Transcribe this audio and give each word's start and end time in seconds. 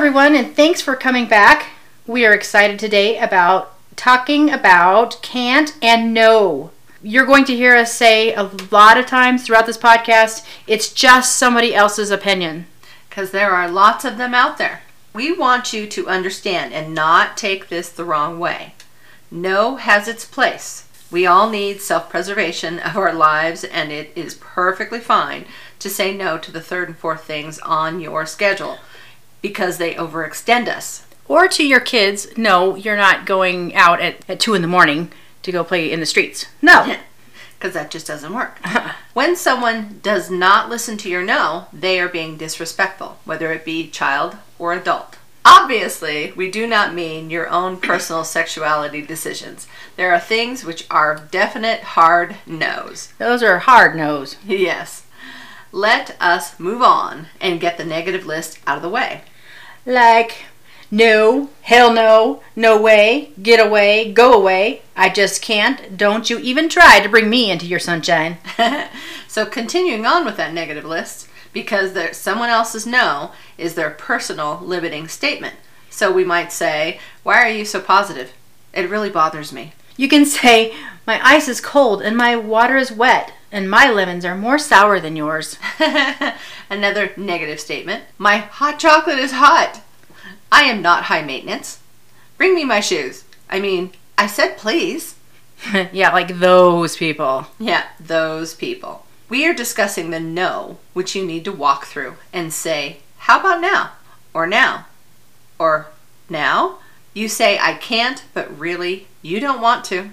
Everyone, 0.00 0.34
and 0.34 0.56
thanks 0.56 0.80
for 0.80 0.96
coming 0.96 1.26
back. 1.26 1.72
We 2.06 2.24
are 2.24 2.32
excited 2.32 2.78
today 2.78 3.18
about 3.18 3.74
talking 3.96 4.50
about 4.50 5.20
can't 5.20 5.76
and 5.82 6.14
no. 6.14 6.70
You're 7.02 7.26
going 7.26 7.44
to 7.44 7.54
hear 7.54 7.76
us 7.76 7.92
say 7.92 8.32
a 8.32 8.50
lot 8.70 8.96
of 8.96 9.04
times 9.04 9.44
throughout 9.44 9.66
this 9.66 9.76
podcast, 9.76 10.42
it's 10.66 10.90
just 10.90 11.36
somebody 11.36 11.74
else's 11.74 12.10
opinion. 12.10 12.64
Because 13.10 13.30
there 13.30 13.50
are 13.50 13.68
lots 13.68 14.06
of 14.06 14.16
them 14.16 14.32
out 14.32 14.56
there. 14.56 14.80
We 15.12 15.36
want 15.36 15.74
you 15.74 15.86
to 15.88 16.08
understand 16.08 16.72
and 16.72 16.94
not 16.94 17.36
take 17.36 17.68
this 17.68 17.90
the 17.90 18.06
wrong 18.06 18.38
way. 18.40 18.72
No 19.30 19.76
has 19.76 20.08
its 20.08 20.24
place. 20.24 20.88
We 21.10 21.26
all 21.26 21.50
need 21.50 21.82
self 21.82 22.08
preservation 22.08 22.78
of 22.78 22.96
our 22.96 23.12
lives, 23.12 23.64
and 23.64 23.92
it 23.92 24.12
is 24.16 24.32
perfectly 24.40 25.00
fine 25.00 25.44
to 25.78 25.90
say 25.90 26.16
no 26.16 26.38
to 26.38 26.50
the 26.50 26.62
third 26.62 26.88
and 26.88 26.96
fourth 26.96 27.24
things 27.24 27.58
on 27.58 28.00
your 28.00 28.24
schedule 28.24 28.78
because 29.42 29.78
they 29.78 29.94
overextend 29.94 30.68
us. 30.68 31.04
Or 31.28 31.46
to 31.48 31.66
your 31.66 31.80
kids, 31.80 32.26
no, 32.36 32.74
you're 32.74 32.96
not 32.96 33.24
going 33.24 33.74
out 33.74 34.00
at, 34.00 34.16
at 34.28 34.40
2 34.40 34.54
in 34.54 34.62
the 34.62 34.68
morning 34.68 35.12
to 35.42 35.52
go 35.52 35.62
play 35.62 35.90
in 35.90 36.00
the 36.00 36.06
streets. 36.06 36.46
No. 36.62 36.96
Because 37.58 37.74
that 37.74 37.90
just 37.90 38.06
doesn't 38.06 38.32
work. 38.32 38.58
Uh-huh. 38.64 38.92
when 39.12 39.36
someone 39.36 40.00
does 40.02 40.30
not 40.30 40.70
listen 40.70 40.96
to 40.96 41.10
your 41.10 41.22
no, 41.22 41.66
they 41.74 42.00
are 42.00 42.08
being 42.08 42.38
disrespectful, 42.38 43.18
whether 43.26 43.52
it 43.52 43.66
be 43.66 43.90
child 43.90 44.36
or 44.58 44.72
adult. 44.72 45.18
Obviously, 45.44 46.32
we 46.34 46.50
do 46.50 46.66
not 46.66 46.94
mean 46.94 47.28
your 47.28 47.48
own 47.50 47.76
personal 47.90 48.24
sexuality 48.24 49.02
decisions. 49.02 49.68
There 49.96 50.10
are 50.14 50.18
things 50.20 50.64
which 50.64 50.86
are 50.90 51.28
definite 51.30 51.80
hard 51.80 52.36
no's. 52.46 53.12
Those 53.18 53.42
are 53.42 53.58
hard 53.58 53.94
no's. 53.94 54.36
Yes. 54.46 55.04
Let 55.70 56.16
us 56.18 56.58
move 56.58 56.80
on 56.82 57.26
and 57.40 57.60
get 57.60 57.76
the 57.76 57.84
negative 57.84 58.24
list 58.26 58.58
out 58.66 58.76
of 58.76 58.82
the 58.82 58.88
way. 58.88 59.22
Like, 59.86 60.44
no, 60.90 61.50
hell 61.62 61.92
no, 61.92 62.42
no 62.56 62.80
way, 62.80 63.32
get 63.42 63.64
away, 63.64 64.12
go 64.12 64.32
away, 64.32 64.82
I 64.96 65.08
just 65.08 65.40
can't, 65.40 65.96
don't 65.96 66.28
you 66.28 66.38
even 66.38 66.68
try 66.68 67.00
to 67.00 67.08
bring 67.08 67.30
me 67.30 67.50
into 67.50 67.66
your 67.66 67.78
sunshine. 67.78 68.38
so, 69.28 69.46
continuing 69.46 70.04
on 70.04 70.24
with 70.24 70.36
that 70.36 70.52
negative 70.52 70.84
list, 70.84 71.28
because 71.52 71.92
there, 71.92 72.12
someone 72.12 72.48
else's 72.48 72.86
no 72.86 73.32
is 73.56 73.74
their 73.74 73.90
personal 73.90 74.60
limiting 74.62 75.08
statement. 75.08 75.56
So 75.90 76.10
we 76.10 76.24
might 76.24 76.52
say, 76.52 77.00
Why 77.22 77.42
are 77.42 77.50
you 77.50 77.64
so 77.64 77.80
positive? 77.80 78.32
It 78.72 78.88
really 78.88 79.10
bothers 79.10 79.52
me. 79.52 79.72
You 79.96 80.08
can 80.08 80.24
say, 80.24 80.74
My 81.06 81.20
ice 81.26 81.48
is 81.48 81.60
cold 81.60 82.02
and 82.02 82.16
my 82.16 82.36
water 82.36 82.76
is 82.76 82.92
wet, 82.92 83.32
and 83.52 83.70
my 83.70 83.90
lemons 83.90 84.24
are 84.24 84.36
more 84.36 84.58
sour 84.58 85.00
than 85.00 85.16
yours. 85.16 85.58
Another 86.70 87.12
negative 87.16 87.60
statement 87.60 88.04
My 88.18 88.38
hot 88.38 88.78
chocolate 88.78 89.18
is 89.18 89.32
hot. 89.32 89.82
I 90.52 90.62
am 90.62 90.82
not 90.82 91.04
high 91.04 91.22
maintenance. 91.22 91.80
Bring 92.36 92.54
me 92.54 92.64
my 92.64 92.80
shoes. 92.80 93.24
I 93.48 93.60
mean, 93.60 93.92
I 94.16 94.26
said 94.26 94.56
please. 94.56 95.16
yeah, 95.92 96.10
like 96.12 96.38
those 96.38 96.96
people. 96.96 97.46
Yeah, 97.58 97.84
those 97.98 98.54
people. 98.54 99.06
We 99.28 99.46
are 99.46 99.54
discussing 99.54 100.10
the 100.10 100.20
no, 100.20 100.78
which 100.92 101.14
you 101.14 101.24
need 101.24 101.44
to 101.44 101.52
walk 101.52 101.86
through 101.86 102.14
and 102.32 102.52
say, 102.52 102.98
How 103.18 103.40
about 103.40 103.60
now? 103.60 103.92
Or 104.34 104.46
now? 104.46 104.86
Or 105.58 105.88
now? 106.28 106.78
You 107.14 107.28
say, 107.28 107.58
I 107.58 107.74
can't, 107.74 108.24
but 108.34 108.56
really, 108.58 109.06
you 109.22 109.40
don't 109.40 109.60
want 109.60 109.84
to. 109.86 110.10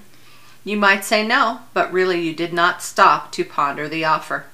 You 0.67 0.75
might 0.75 1.05
say 1.05 1.25
no, 1.25 1.61
but 1.73 1.93
really, 1.93 2.19
you 2.19 2.35
did 2.35 2.51
not 2.51 2.83
stop 2.83 3.31
to 3.31 3.45
ponder 3.45 3.87
the 3.87 4.03
offer. 4.03 4.47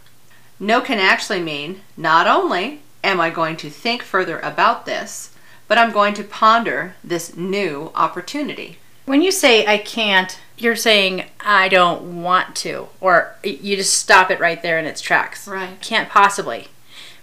No 0.59 0.79
can 0.79 0.99
actually 0.99 1.41
mean 1.41 1.81
not 1.97 2.27
only 2.27 2.81
am 3.03 3.19
I 3.19 3.31
going 3.31 3.57
to 3.57 3.69
think 3.71 4.03
further 4.03 4.37
about 4.41 4.85
this, 4.85 5.33
but 5.67 5.79
I'm 5.79 5.91
going 5.91 6.13
to 6.13 6.23
ponder 6.23 6.93
this 7.03 7.35
new 7.35 7.91
opportunity. 7.95 8.77
When 9.05 9.23
you 9.23 9.31
say 9.31 9.65
I 9.65 9.79
can't, 9.79 10.37
you're 10.55 10.75
saying 10.75 11.25
I 11.39 11.67
don't 11.67 12.21
want 12.21 12.55
to, 12.57 12.89
or 13.01 13.33
you 13.43 13.75
just 13.75 13.97
stop 13.97 14.29
it 14.29 14.39
right 14.39 14.61
there 14.61 14.77
in 14.77 14.85
its 14.85 15.01
tracks. 15.01 15.47
Right. 15.47 15.81
Can't 15.81 16.09
possibly. 16.09 16.67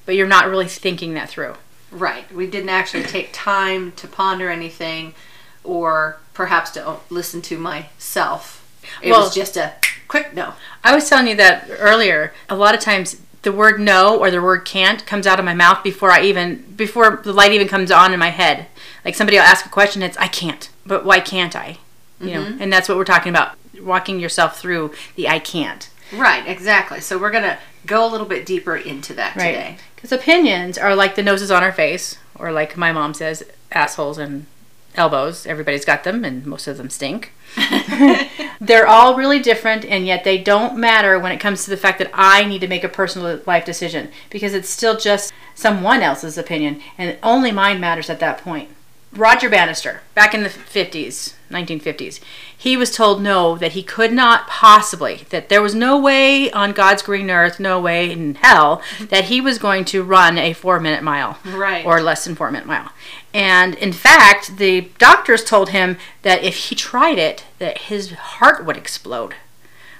But 0.04 0.16
you're 0.16 0.26
not 0.26 0.48
really 0.48 0.66
thinking 0.66 1.14
that 1.14 1.28
through. 1.28 1.54
Right. 1.92 2.30
We 2.34 2.48
didn't 2.48 2.70
actually 2.70 3.04
take 3.04 3.30
time 3.32 3.92
to 3.92 4.08
ponder 4.08 4.50
anything 4.50 5.14
or 5.62 6.18
perhaps 6.34 6.72
to 6.72 6.96
listen 7.08 7.40
to 7.42 7.56
myself. 7.56 8.59
It 9.02 9.10
well, 9.10 9.22
was 9.22 9.34
just 9.34 9.56
a 9.56 9.74
quick 10.08 10.34
no. 10.34 10.54
I 10.84 10.94
was 10.94 11.08
telling 11.08 11.26
you 11.28 11.36
that 11.36 11.68
earlier. 11.78 12.32
A 12.48 12.56
lot 12.56 12.74
of 12.74 12.80
times 12.80 13.20
the 13.42 13.52
word 13.52 13.80
no 13.80 14.18
or 14.18 14.30
the 14.30 14.42
word 14.42 14.64
can't 14.64 15.04
comes 15.06 15.26
out 15.26 15.38
of 15.38 15.44
my 15.44 15.54
mouth 15.54 15.82
before 15.82 16.10
I 16.10 16.22
even 16.22 16.62
before 16.76 17.20
the 17.22 17.32
light 17.32 17.52
even 17.52 17.68
comes 17.68 17.90
on 17.90 18.12
in 18.12 18.20
my 18.20 18.30
head. 18.30 18.66
Like 19.04 19.14
somebody 19.14 19.38
will 19.38 19.44
ask 19.44 19.64
a 19.64 19.70
question, 19.70 20.02
it's 20.02 20.16
I 20.18 20.28
can't. 20.28 20.68
But 20.84 21.04
why 21.04 21.20
can't 21.20 21.56
I? 21.56 21.78
You 22.20 22.28
mm-hmm. 22.28 22.32
know, 22.32 22.62
and 22.62 22.72
that's 22.72 22.88
what 22.88 22.98
we're 22.98 23.04
talking 23.04 23.30
about. 23.30 23.56
Walking 23.80 24.20
yourself 24.20 24.58
through 24.58 24.92
the 25.16 25.28
I 25.28 25.38
can't. 25.38 25.88
Right, 26.12 26.46
exactly. 26.46 27.00
So 27.00 27.18
we're 27.18 27.30
gonna 27.30 27.58
go 27.86 28.06
a 28.06 28.10
little 28.10 28.26
bit 28.26 28.44
deeper 28.44 28.76
into 28.76 29.14
that 29.14 29.36
right. 29.36 29.52
today. 29.52 29.76
Because 29.94 30.12
opinions 30.12 30.76
are 30.76 30.94
like 30.94 31.14
the 31.14 31.22
noses 31.22 31.50
on 31.50 31.62
our 31.62 31.72
face, 31.72 32.18
or 32.34 32.52
like 32.52 32.76
my 32.76 32.92
mom 32.92 33.14
says, 33.14 33.44
assholes 33.72 34.18
and 34.18 34.46
elbows. 34.94 35.46
Everybody's 35.46 35.84
got 35.84 36.04
them, 36.04 36.24
and 36.24 36.46
most 36.46 36.66
of 36.66 36.76
them 36.76 36.90
stink. 36.90 37.32
They're 38.60 38.86
all 38.86 39.16
really 39.16 39.38
different, 39.38 39.84
and 39.84 40.06
yet 40.06 40.24
they 40.24 40.38
don't 40.38 40.76
matter 40.76 41.18
when 41.18 41.32
it 41.32 41.40
comes 41.40 41.64
to 41.64 41.70
the 41.70 41.76
fact 41.76 41.98
that 41.98 42.10
I 42.12 42.44
need 42.44 42.60
to 42.60 42.68
make 42.68 42.84
a 42.84 42.88
personal 42.88 43.40
life 43.46 43.64
decision 43.64 44.10
because 44.28 44.54
it's 44.54 44.68
still 44.68 44.96
just 44.96 45.32
someone 45.54 46.02
else's 46.02 46.38
opinion, 46.38 46.80
and 46.98 47.18
only 47.22 47.52
mine 47.52 47.80
matters 47.80 48.10
at 48.10 48.20
that 48.20 48.38
point. 48.38 48.70
Roger 49.12 49.50
Bannister, 49.50 50.02
back 50.14 50.34
in 50.34 50.44
the 50.44 50.48
50s, 50.48 51.34
1950s, 51.50 52.20
he 52.56 52.76
was 52.76 52.94
told 52.94 53.20
no, 53.20 53.56
that 53.56 53.72
he 53.72 53.82
could 53.82 54.12
not 54.12 54.46
possibly, 54.46 55.26
that 55.30 55.48
there 55.48 55.60
was 55.60 55.74
no 55.74 55.98
way 55.98 56.48
on 56.52 56.70
God's 56.70 57.02
green 57.02 57.28
earth, 57.28 57.58
no 57.58 57.80
way 57.80 58.12
in 58.12 58.36
hell, 58.36 58.82
that 59.08 59.24
he 59.24 59.40
was 59.40 59.58
going 59.58 59.84
to 59.86 60.04
run 60.04 60.38
a 60.38 60.52
four 60.52 60.78
minute 60.78 61.02
mile. 61.02 61.38
Right. 61.44 61.84
Or 61.84 62.00
less 62.00 62.24
than 62.24 62.36
four 62.36 62.52
minute 62.52 62.68
mile. 62.68 62.92
And 63.32 63.74
in 63.76 63.92
fact, 63.92 64.56
the 64.56 64.90
doctors 64.98 65.44
told 65.44 65.70
him 65.70 65.98
that 66.22 66.42
if 66.42 66.56
he 66.56 66.74
tried 66.74 67.18
it, 67.18 67.44
that 67.58 67.78
his 67.78 68.12
heart 68.12 68.64
would 68.64 68.76
explode. 68.76 69.34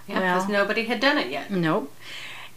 Yeah, 0.09 0.21
because 0.21 0.49
well, 0.49 0.63
nobody 0.63 0.85
had 0.85 1.01
done 1.01 1.19
it 1.19 1.31
yet. 1.31 1.51
Nope. 1.51 1.93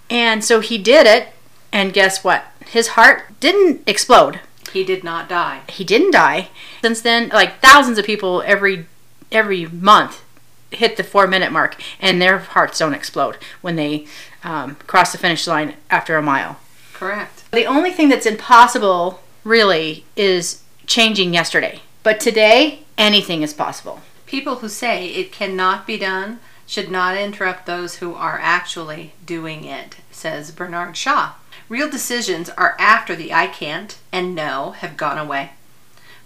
And 0.09 0.43
so 0.43 0.59
he 0.59 0.77
did 0.77 1.05
it, 1.05 1.29
and 1.71 1.93
guess 1.93 2.23
what? 2.23 2.45
His 2.65 2.89
heart 2.89 3.39
didn't 3.39 3.87
explode 3.87 4.39
he 4.73 4.83
did 4.83 5.03
not 5.03 5.29
die. 5.29 5.61
He 5.69 5.83
didn't 5.83 6.11
die. 6.11 6.49
Since 6.81 7.01
then, 7.01 7.29
like 7.29 7.61
thousands 7.61 7.97
of 7.97 8.05
people 8.05 8.43
every 8.45 8.87
every 9.31 9.67
month 9.67 10.23
hit 10.71 10.97
the 10.97 11.03
four 11.03 11.27
minute 11.27 11.51
mark, 11.51 11.79
and 11.99 12.21
their 12.21 12.39
hearts 12.39 12.79
don't 12.79 12.95
explode 12.95 13.37
when 13.61 13.75
they 13.75 14.07
um, 14.43 14.75
cross 14.87 15.11
the 15.11 15.17
finish 15.19 15.45
line 15.47 15.75
after 15.89 16.17
a 16.17 16.21
mile. 16.21 16.57
Correct. 16.91 17.43
The 17.51 17.65
only 17.65 17.91
thing 17.91 18.09
that's 18.09 18.25
impossible, 18.25 19.21
really, 19.43 20.05
is 20.15 20.62
changing 20.85 21.33
yesterday. 21.33 21.81
But 22.03 22.19
today, 22.19 22.79
anything 22.97 23.41
is 23.41 23.53
possible. 23.53 24.01
People 24.25 24.55
who 24.55 24.69
say 24.69 25.07
it 25.07 25.31
cannot 25.31 25.87
be 25.87 25.97
done 25.97 26.39
should 26.65 26.89
not 26.89 27.17
interrupt 27.17 27.65
those 27.65 27.97
who 27.97 28.15
are 28.15 28.39
actually 28.41 29.13
doing 29.25 29.63
it, 29.63 29.97
says 30.11 30.51
Bernard 30.51 30.97
Shaw. 30.97 31.33
Real 31.69 31.89
decisions 31.89 32.49
are 32.49 32.75
after 32.79 33.15
the 33.15 33.33
I 33.33 33.47
can't 33.47 33.97
and 34.11 34.35
no 34.35 34.71
have 34.71 34.97
gone 34.97 35.17
away. 35.17 35.51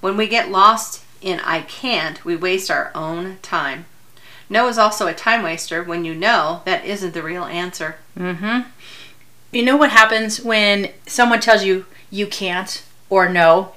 When 0.01 0.17
we 0.17 0.27
get 0.27 0.49
lost 0.49 1.03
in 1.21 1.39
I 1.41 1.61
can't, 1.61 2.23
we 2.23 2.35
waste 2.35 2.71
our 2.71 2.91
own 2.93 3.37
time. 3.41 3.85
No 4.49 4.67
is 4.67 4.77
also 4.77 5.07
a 5.07 5.13
time 5.13 5.43
waster 5.43 5.83
when 5.83 6.05
you 6.05 6.15
know 6.15 6.61
that 6.65 6.85
isn't 6.85 7.13
the 7.13 7.23
real 7.23 7.43
answer. 7.43 7.97
Mm-hmm. 8.17 8.69
You 9.51 9.63
know 9.63 9.77
what 9.77 9.91
happens 9.91 10.41
when 10.41 10.91
someone 11.05 11.39
tells 11.39 11.63
you 11.63 11.85
you 12.09 12.27
can't 12.27 12.83
or 13.09 13.27
no 13.27 13.73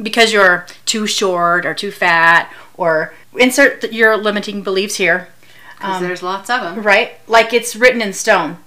because 0.00 0.32
you're 0.32 0.66
too 0.84 1.06
short 1.06 1.64
or 1.64 1.74
too 1.74 1.90
fat 1.90 2.52
or 2.76 3.14
insert 3.38 3.92
your 3.92 4.16
limiting 4.16 4.62
beliefs 4.62 4.96
here. 4.96 5.28
Because 5.76 5.96
um, 5.96 6.02
there's 6.02 6.22
lots 6.22 6.50
of 6.50 6.60
them. 6.60 6.82
Right? 6.82 7.18
Like 7.28 7.52
it's 7.52 7.76
written 7.76 8.00
in 8.02 8.12
stone 8.12 8.58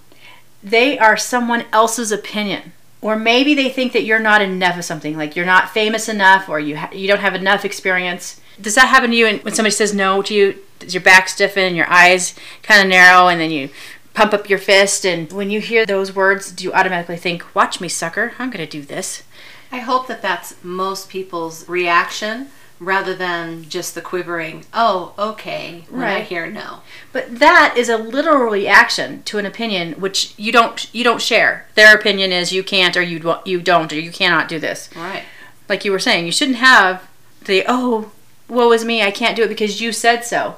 they 0.64 0.98
are 0.98 1.18
someone 1.18 1.66
else's 1.72 2.12
opinion 2.12 2.74
or 3.02 3.16
maybe 3.16 3.54
they 3.54 3.70
think 3.70 3.94
that 3.94 4.04
you're 4.04 4.20
not 4.20 4.42
enough 4.42 4.78
of 4.78 4.86
something 4.86 5.16
like 5.16 5.36
you're 5.36 5.46
not 5.46 5.70
famous 5.70 6.10
enough 6.10 6.50
or 6.50 6.60
you 6.60 6.78
ha- 6.78 6.90
you 6.92 7.08
don't 7.08 7.20
have 7.20 7.36
enough 7.36 7.64
experience 7.64 8.42
does 8.60 8.76
that 8.76 8.88
happen 8.88 9.12
to 9.12 9.16
you 9.16 9.26
when 9.40 9.54
somebody 9.54 9.74
says 9.74 9.94
no 9.94 10.22
to 10.22 10.34
you 10.34 10.56
does 10.80 10.94
your 10.94 11.04
back 11.04 11.30
stiffen 11.30 11.64
and 11.64 11.76
your 11.76 11.90
eyes 11.90 12.36
kind 12.64 12.82
of 12.82 12.88
narrow 12.88 13.28
and 13.28 13.40
then 13.40 13.52
you 13.52 13.70
pump 14.14 14.34
up 14.34 14.50
your 14.50 14.60
fist 14.60 15.06
and 15.06 15.32
when 15.32 15.52
you 15.52 15.62
hear 15.62 15.86
those 15.86 16.16
words 16.16 16.52
do 16.52 16.64
you 16.64 16.74
automatically 16.74 17.18
think 17.18 17.56
watch 17.56 17.80
me 17.80 17.88
sucker 17.88 18.34
i'm 18.40 18.50
going 18.50 18.66
to 18.66 18.72
do 18.72 18.82
this 18.82 19.24
i 19.72 19.80
hope 19.80 20.08
that 20.08 20.22
that's 20.22 20.56
most 20.64 21.10
people's 21.10 21.68
reaction 21.68 22.48
rather 22.80 23.16
than 23.16 23.68
just 23.68 23.96
the 23.96 24.02
quivering, 24.02 24.64
oh, 24.74 25.14
okay, 25.18 25.86
when 25.90 26.02
right. 26.02 26.18
I 26.18 26.22
hear 26.22 26.48
no. 26.48 26.82
But 27.12 27.40
that 27.40 27.76
is 27.78 27.90
a 27.90 27.98
literal 27.98 28.50
reaction 28.52 29.24
to 29.24 29.38
an 29.38 29.46
opinion 29.46 29.94
which 29.94 30.34
you 30.38 30.52
don't 30.52 30.94
you 30.94 31.04
don't 31.04 31.22
share. 31.22 31.68
Their 31.76 31.96
opinion 31.96 32.32
is 32.32 32.54
you 32.54 32.64
can't 32.64 32.96
or 32.96 33.02
you 33.02 33.36
you 33.46 33.62
don't 33.62 33.92
or 33.92 34.00
you 34.00 34.12
cannot 34.12 34.48
do 34.48 34.60
this. 34.60 34.90
Right. 34.96 35.24
Like 35.68 35.86
you 35.86 35.92
were 35.92 36.00
saying, 36.00 36.26
you 36.26 36.32
shouldn't 36.32 36.58
have 36.58 37.08
the, 37.46 37.66
oh, 37.68 38.12
woe 38.48 38.72
is 38.72 38.86
me, 38.86 39.02
I 39.02 39.12
can't 39.12 39.36
do 39.36 39.44
it 39.44 39.50
because 39.50 39.82
you 39.82 39.92
said 39.92 40.22
so. 40.22 40.58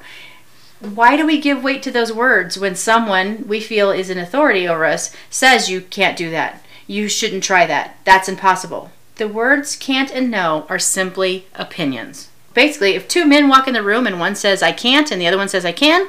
Why 0.80 1.18
do 1.18 1.26
we 1.26 1.42
give 1.42 1.64
weight 1.64 1.84
to 1.84 1.92
those 1.92 2.14
words 2.14 2.58
when 2.58 2.76
someone 2.76 3.46
we 3.48 3.60
feel 3.60 3.92
is 3.92 4.10
an 4.10 4.18
authority 4.18 4.68
over 4.68 4.86
us 4.86 5.14
says 5.30 5.70
you 5.70 5.82
can't 5.82 6.18
do 6.18 6.30
that? 6.32 6.64
You 6.88 7.10
shouldn't 7.10 7.44
try 7.44 7.66
that. 7.66 7.98
That's 8.06 8.30
impossible. 8.30 8.92
The 9.20 9.28
words 9.28 9.76
can't 9.76 10.10
and 10.16 10.32
no 10.32 10.66
are 10.70 10.80
simply 10.80 11.46
opinions. 11.54 12.30
Basically, 12.54 12.96
if 12.96 13.06
two 13.06 13.26
men 13.26 13.50
walk 13.50 13.68
in 13.68 13.74
the 13.74 13.84
room 13.84 14.08
and 14.08 14.18
one 14.18 14.34
says 14.34 14.64
I 14.64 14.72
can't 14.72 15.12
and 15.12 15.20
the 15.20 15.28
other 15.28 15.36
one 15.36 15.50
says 15.50 15.66
I 15.66 15.74
can, 15.74 16.08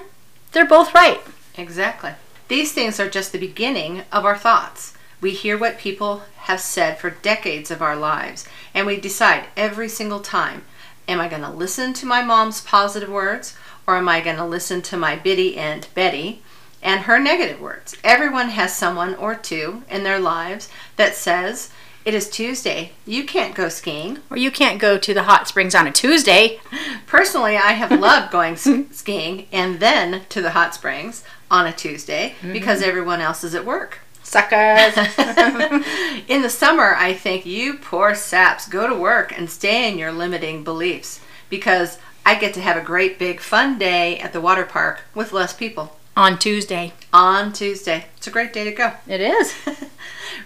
they're 0.53 0.65
both 0.65 0.95
right. 0.95 1.21
Exactly. 1.59 2.13
These 2.47 2.73
things 2.73 3.01
are 3.01 3.11
just 3.11 3.33
the 3.33 3.39
beginning 3.41 4.03
of 4.13 4.25
our 4.25 4.39
thoughts. 4.39 4.95
We 5.21 5.33
hear 5.33 5.59
what 5.59 5.77
people 5.77 6.23
have 6.43 6.61
said 6.61 6.99
for 6.99 7.11
decades 7.11 7.73
of 7.73 7.83
our 7.83 7.97
lives, 7.97 8.47
and 8.73 8.87
we 8.87 9.01
decide 9.01 9.47
every 9.57 9.89
single 9.89 10.21
time 10.21 10.63
am 11.09 11.19
I 11.21 11.27
going 11.27 11.43
to 11.43 11.51
listen 11.51 11.93
to 11.95 12.07
my 12.07 12.23
mom's 12.23 12.61
positive 12.61 13.09
words 13.11 13.57
or 13.89 13.97
am 13.97 14.09
I 14.09 14.21
going 14.21 14.37
to 14.37 14.45
listen 14.45 14.83
to 14.83 14.97
my 14.97 15.17
Biddy 15.17 15.57
and 15.57 15.89
Betty 15.97 16.43
and 16.81 17.01
her 17.01 17.19
negative 17.19 17.61
words? 17.61 17.97
Everyone 18.05 18.51
has 18.51 18.77
someone 18.77 19.17
or 19.17 19.35
two 19.35 19.83
in 19.91 20.05
their 20.05 20.21
lives 20.21 20.69
that 20.95 21.17
says, 21.17 21.71
It 22.11 22.15
is 22.15 22.29
Tuesday. 22.29 22.91
You 23.07 23.23
can't 23.23 23.55
go 23.55 23.69
skiing. 23.69 24.19
Or 24.31 24.37
you 24.37 24.51
can't 24.51 24.81
go 24.81 24.99
to 24.99 25.15
the 25.15 25.23
hot 25.23 25.47
springs 25.47 25.77
on 25.77 25.87
a 25.87 25.93
Tuesday. 25.93 26.59
Personally, 27.07 27.57
I 27.57 27.71
have 27.71 27.93
loved 28.01 28.33
going 28.33 28.57
skiing 28.57 29.47
and 29.53 29.79
then 29.79 30.23
to 30.31 30.43
the 30.43 30.51
hot 30.51 30.75
springs 30.75 31.23
on 31.53 31.69
a 31.69 31.73
Tuesday 31.73 32.35
mm-hmm. 32.41 32.53
because 32.53 32.83
everyone 32.83 33.21
else 33.21 33.45
is 33.45 33.55
at 33.55 33.65
work. 33.65 34.01
Suckers. 34.25 34.97
in 36.27 36.43
the 36.43 36.51
summer, 36.51 36.97
I 36.97 37.15
think 37.15 37.47
you 37.47 37.75
poor 37.75 38.17
saps 38.17 38.67
go 38.67 38.89
to 38.89 38.95
work 38.97 39.33
and 39.39 39.49
stay 39.49 39.89
in 39.89 39.97
your 39.97 40.11
limiting 40.11 40.65
beliefs 40.65 41.21
because 41.49 42.01
I 42.27 42.35
get 42.35 42.55
to 42.55 42.61
have 42.61 42.77
a 42.77 42.85
great 42.85 43.21
big 43.21 43.39
fun 43.39 43.79
day 43.79 44.19
at 44.19 44.33
the 44.33 44.41
water 44.41 44.65
park 44.65 45.03
with 45.15 45.33
less 45.33 45.53
people. 45.53 45.97
On 46.17 46.41
Tuesday. 46.41 46.93
On 47.13 47.53
Tuesday. 47.53 48.07
It's 48.17 48.27
a 48.27 48.33
great 48.33 48.53
day 48.53 48.65
to 48.65 48.73
go. 48.73 48.95
It 49.07 49.21
is. 49.21 49.55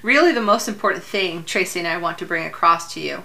Really, 0.03 0.33
the 0.33 0.41
most 0.41 0.69
important 0.69 1.05
thing 1.05 1.45
Tracy 1.45 1.79
and 1.79 1.89
I 1.89 1.97
want 1.97 2.19
to 2.19 2.27
bring 2.27 2.47
across 2.47 2.93
to 2.95 3.01
you 3.01 3.25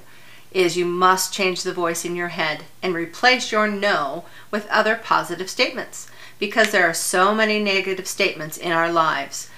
is 0.51 0.77
you 0.77 0.85
must 0.85 1.33
change 1.33 1.63
the 1.63 1.73
voice 1.73 2.05
in 2.05 2.15
your 2.15 2.29
head 2.29 2.63
and 2.81 2.95
replace 2.95 3.51
your 3.51 3.67
no 3.67 4.25
with 4.49 4.67
other 4.67 4.95
positive 4.95 5.49
statements 5.49 6.09
because 6.39 6.71
there 6.71 6.87
are 6.87 6.93
so 6.93 7.35
many 7.35 7.59
negative 7.59 8.07
statements 8.07 8.57
in 8.57 8.71
our 8.71 8.91
lives. 8.91 9.49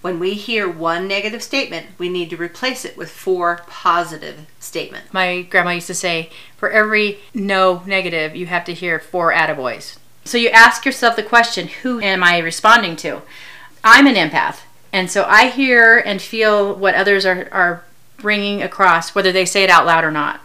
When 0.00 0.20
we 0.20 0.34
hear 0.34 0.70
one 0.70 1.08
negative 1.08 1.42
statement, 1.42 1.86
we 1.98 2.08
need 2.08 2.30
to 2.30 2.36
replace 2.36 2.84
it 2.84 2.96
with 2.96 3.10
four 3.10 3.62
positive 3.66 4.46
statements. 4.60 5.12
My 5.12 5.42
grandma 5.42 5.70
used 5.70 5.88
to 5.88 5.94
say, 5.94 6.30
for 6.56 6.70
every 6.70 7.18
no 7.34 7.82
negative, 7.84 8.36
you 8.36 8.46
have 8.46 8.64
to 8.66 8.74
hear 8.74 9.00
four 9.00 9.32
attaboys. 9.32 9.98
So 10.24 10.38
you 10.38 10.50
ask 10.50 10.86
yourself 10.86 11.16
the 11.16 11.22
question, 11.22 11.66
who 11.82 12.00
am 12.00 12.22
I 12.22 12.38
responding 12.38 12.94
to? 12.96 13.22
I'm 13.82 14.06
an 14.06 14.14
empath. 14.14 14.60
And 14.92 15.10
so 15.10 15.24
I 15.24 15.48
hear 15.48 15.98
and 15.98 16.20
feel 16.20 16.74
what 16.74 16.94
others 16.94 17.26
are, 17.26 17.48
are 17.52 17.84
bringing 18.16 18.62
across, 18.62 19.14
whether 19.14 19.32
they 19.32 19.44
say 19.44 19.64
it 19.64 19.70
out 19.70 19.86
loud 19.86 20.04
or 20.04 20.10
not. 20.10 20.40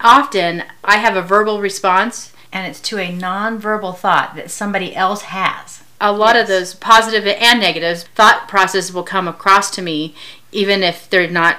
Often 0.00 0.64
I 0.84 0.98
have 0.98 1.16
a 1.16 1.22
verbal 1.22 1.60
response, 1.60 2.32
and 2.52 2.66
it's 2.66 2.80
to 2.82 2.98
a 2.98 3.12
nonverbal 3.12 3.96
thought 3.96 4.34
that 4.36 4.50
somebody 4.50 4.94
else 4.94 5.22
has. 5.22 5.82
A 6.00 6.12
lot 6.12 6.36
yes. 6.36 6.42
of 6.42 6.48
those 6.48 6.74
positive 6.74 7.26
and 7.26 7.60
negative 7.60 8.02
thought 8.14 8.48
processes 8.48 8.92
will 8.92 9.02
come 9.02 9.26
across 9.26 9.70
to 9.72 9.82
me 9.82 10.14
even 10.52 10.82
if 10.82 11.08
they're 11.08 11.28
not 11.28 11.58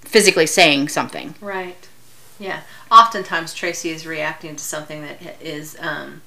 physically 0.00 0.46
saying 0.46 0.88
something. 0.88 1.34
Right. 1.40 1.88
Yeah. 2.38 2.62
Oftentimes 2.90 3.52
tracy 3.52 3.90
is 3.90 4.06
reacting 4.06 4.56
to 4.56 4.64
something 4.64 5.02
that 5.02 5.20
is 5.40 5.76
um, 5.80 6.22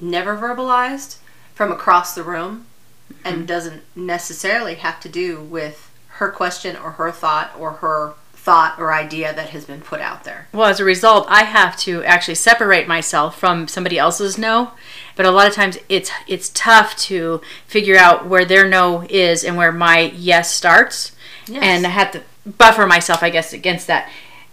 never 0.00 0.36
verbalized 0.36 1.16
from 1.54 1.72
across 1.72 2.14
the 2.14 2.22
room 2.22 2.66
mm-hmm. 3.12 3.26
and 3.26 3.48
doesn't 3.48 3.82
necessarily 3.94 4.76
have 4.76 5.00
to 5.00 5.08
do 5.08 5.40
with 5.40 5.90
her 6.08 6.30
question 6.30 6.76
or 6.76 6.92
her 6.92 7.10
thought 7.10 7.52
or 7.58 7.72
her 7.72 8.14
thought 8.32 8.78
or 8.78 8.92
idea 8.92 9.34
that 9.34 9.50
has 9.50 9.64
been 9.64 9.80
put 9.80 10.00
out 10.00 10.22
there. 10.22 10.46
Well, 10.52 10.68
as 10.68 10.78
a 10.78 10.84
result, 10.84 11.26
I 11.28 11.42
have 11.42 11.76
to 11.78 12.04
actually 12.04 12.36
separate 12.36 12.86
myself 12.86 13.36
from 13.36 13.66
somebody 13.66 13.98
else's 13.98 14.38
no. 14.38 14.70
But 15.16 15.26
a 15.26 15.32
lot 15.32 15.48
of 15.48 15.54
times 15.54 15.78
it's 15.88 16.12
it's 16.28 16.50
tough 16.50 16.96
to 17.08 17.40
figure 17.66 17.96
out 17.96 18.26
where 18.26 18.44
their 18.44 18.68
no 18.68 19.04
is 19.10 19.42
and 19.42 19.56
where 19.56 19.72
my 19.72 20.12
yes 20.14 20.54
starts. 20.54 21.12
Yes. 21.48 21.62
And 21.62 21.86
I 21.86 21.90
have 21.90 22.12
to 22.12 22.22
buffer 22.46 22.86
myself, 22.86 23.22
I 23.22 23.30
guess, 23.30 23.52
against 23.52 23.88
that. 23.88 24.08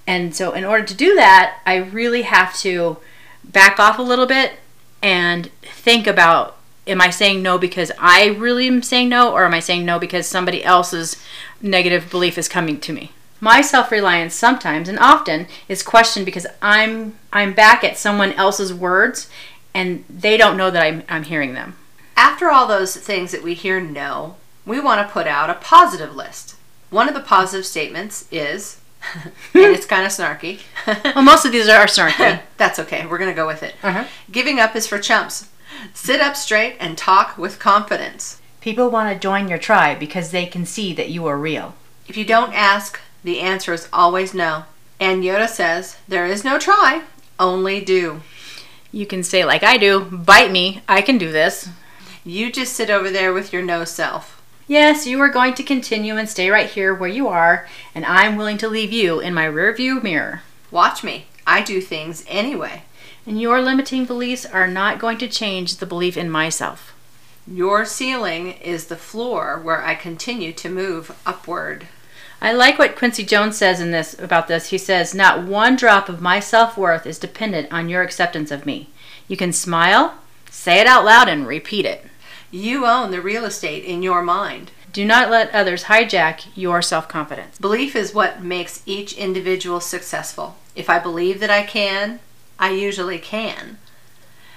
And 0.07 0.35
so 0.35 0.53
in 0.53 0.65
order 0.65 0.85
to 0.85 0.95
do 0.95 1.15
that, 1.15 1.59
I 1.65 1.75
really 1.75 2.23
have 2.23 2.57
to 2.59 2.97
back 3.43 3.79
off 3.79 3.99
a 3.99 4.03
little 4.03 4.25
bit 4.25 4.53
and 5.01 5.51
think 5.61 6.07
about 6.07 6.57
am 6.87 7.01
I 7.01 7.09
saying 7.09 7.41
no 7.41 7.57
because 7.57 7.91
I 7.97 8.27
really 8.27 8.67
am 8.67 8.81
saying 8.81 9.09
no 9.09 9.31
or 9.31 9.45
am 9.45 9.53
I 9.53 9.59
saying 9.59 9.85
no 9.85 9.99
because 9.99 10.27
somebody 10.27 10.63
else's 10.63 11.21
negative 11.61 12.09
belief 12.09 12.37
is 12.37 12.47
coming 12.47 12.79
to 12.81 12.93
me? 12.93 13.11
My 13.39 13.61
self-reliance 13.61 14.33
sometimes 14.33 14.87
and 14.87 14.99
often 14.99 15.47
is 15.67 15.83
questioned 15.83 16.25
because 16.25 16.47
I'm 16.61 17.17
I'm 17.31 17.53
back 17.53 17.83
at 17.83 17.97
someone 17.97 18.31
else's 18.33 18.73
words 18.73 19.29
and 19.73 20.05
they 20.09 20.37
don't 20.37 20.57
know 20.57 20.71
that 20.71 20.83
I'm 20.83 21.03
I'm 21.09 21.23
hearing 21.23 21.53
them. 21.53 21.75
After 22.15 22.49
all 22.49 22.67
those 22.67 22.95
things 22.95 23.31
that 23.31 23.43
we 23.43 23.53
hear 23.53 23.81
no, 23.81 24.35
we 24.65 24.79
want 24.79 25.05
to 25.05 25.11
put 25.11 25.27
out 25.27 25.49
a 25.49 25.55
positive 25.55 26.15
list. 26.15 26.55
One 26.89 27.07
of 27.07 27.15
the 27.15 27.19
positive 27.19 27.65
statements 27.65 28.27
is 28.31 28.79
and 29.53 29.75
it's 29.75 29.85
kind 29.85 30.05
of 30.05 30.11
snarky. 30.11 30.61
well, 31.13 31.23
most 31.23 31.45
of 31.45 31.51
these 31.51 31.67
are 31.67 31.85
snarky. 31.85 32.41
That's 32.57 32.79
okay. 32.79 33.05
We're 33.05 33.17
going 33.17 33.29
to 33.29 33.35
go 33.35 33.47
with 33.47 33.63
it. 33.63 33.75
Uh-huh. 33.83 34.05
Giving 34.31 34.59
up 34.59 34.75
is 34.75 34.87
for 34.87 34.99
chumps. 34.99 35.49
Sit 35.93 36.21
up 36.21 36.35
straight 36.35 36.75
and 36.79 36.97
talk 36.97 37.37
with 37.37 37.59
confidence. 37.59 38.41
People 38.61 38.89
want 38.89 39.13
to 39.13 39.19
join 39.19 39.47
your 39.47 39.57
tribe 39.57 39.99
because 39.99 40.31
they 40.31 40.45
can 40.45 40.65
see 40.65 40.93
that 40.93 41.09
you 41.09 41.25
are 41.27 41.37
real. 41.37 41.75
If 42.07 42.17
you 42.17 42.25
don't 42.25 42.53
ask, 42.53 42.99
the 43.23 43.39
answer 43.39 43.73
is 43.73 43.89
always 43.91 44.33
no. 44.33 44.65
And 44.99 45.23
Yoda 45.23 45.49
says, 45.49 45.97
There 46.07 46.25
is 46.25 46.43
no 46.43 46.59
try, 46.59 47.03
only 47.39 47.81
do. 47.81 48.21
You 48.91 49.05
can 49.05 49.23
say, 49.23 49.43
like 49.43 49.63
I 49.63 49.77
do, 49.77 50.01
bite 50.01 50.51
me, 50.51 50.81
I 50.87 51.01
can 51.01 51.17
do 51.17 51.31
this. 51.31 51.69
You 52.23 52.51
just 52.51 52.73
sit 52.73 52.89
over 52.89 53.09
there 53.09 53.33
with 53.33 53.51
your 53.51 53.61
no 53.61 53.83
self. 53.83 54.41
Yes, 54.67 55.05
you 55.05 55.19
are 55.19 55.29
going 55.29 55.55
to 55.55 55.63
continue 55.63 56.15
and 56.15 56.29
stay 56.29 56.49
right 56.49 56.69
here 56.69 56.93
where 56.93 57.09
you 57.09 57.27
are, 57.27 57.67
and 57.93 58.05
I'm 58.05 58.37
willing 58.37 58.57
to 58.59 58.69
leave 58.69 58.93
you 58.93 59.19
in 59.19 59.33
my 59.33 59.45
rearview 59.45 60.01
mirror. 60.01 60.41
Watch 60.71 61.03
me. 61.03 61.25
I 61.53 61.61
do 61.61 61.79
things 61.81 62.25
anyway. 62.27 62.81
And 63.27 63.39
your 63.39 63.61
limiting 63.61 64.05
beliefs 64.05 64.43
are 64.43 64.67
not 64.67 64.97
going 64.97 65.19
to 65.19 65.27
change 65.27 65.77
the 65.77 65.85
belief 65.85 66.17
in 66.17 66.29
myself. 66.29 66.95
Your 67.45 67.85
ceiling 67.85 68.53
is 68.53 68.85
the 68.85 68.95
floor 68.95 69.59
where 69.61 69.85
I 69.85 69.93
continue 69.93 70.51
to 70.53 70.69
move 70.69 71.15
upward. 71.27 71.87
I 72.41 72.53
like 72.53 72.79
what 72.79 72.95
Quincy 72.95 73.23
Jones 73.23 73.55
says 73.55 73.79
in 73.79 73.91
this 73.91 74.17
about 74.17 74.47
this. 74.47 74.69
He 74.71 74.79
says, 74.79 75.13
"Not 75.13 75.43
one 75.43 75.75
drop 75.75 76.09
of 76.09 76.21
my 76.21 76.39
self-worth 76.39 77.05
is 77.05 77.19
dependent 77.19 77.71
on 77.71 77.87
your 77.87 78.01
acceptance 78.01 78.49
of 78.49 78.65
me. 78.65 78.89
You 79.27 79.37
can 79.37 79.53
smile, 79.53 80.15
say 80.49 80.79
it 80.81 80.87
out 80.87 81.05
loud 81.05 81.29
and 81.29 81.45
repeat 81.45 81.85
it. 81.85 82.07
You 82.49 82.87
own 82.87 83.11
the 83.11 83.21
real 83.21 83.45
estate 83.45 83.85
in 83.85 84.01
your 84.01 84.23
mind. 84.23 84.71
Do 84.91 85.05
not 85.05 85.29
let 85.29 85.53
others 85.53 85.83
hijack 85.83 86.45
your 86.55 86.81
self-confidence. 86.81 87.59
Belief 87.59 87.95
is 87.95 88.13
what 88.13 88.43
makes 88.43 88.81
each 88.87 89.13
individual 89.13 89.79
successful. 89.79 90.55
If 90.75 90.89
I 90.89 90.99
believe 90.99 91.39
that 91.39 91.49
I 91.49 91.63
can, 91.63 92.19
I 92.59 92.71
usually 92.71 93.19
can. 93.19 93.77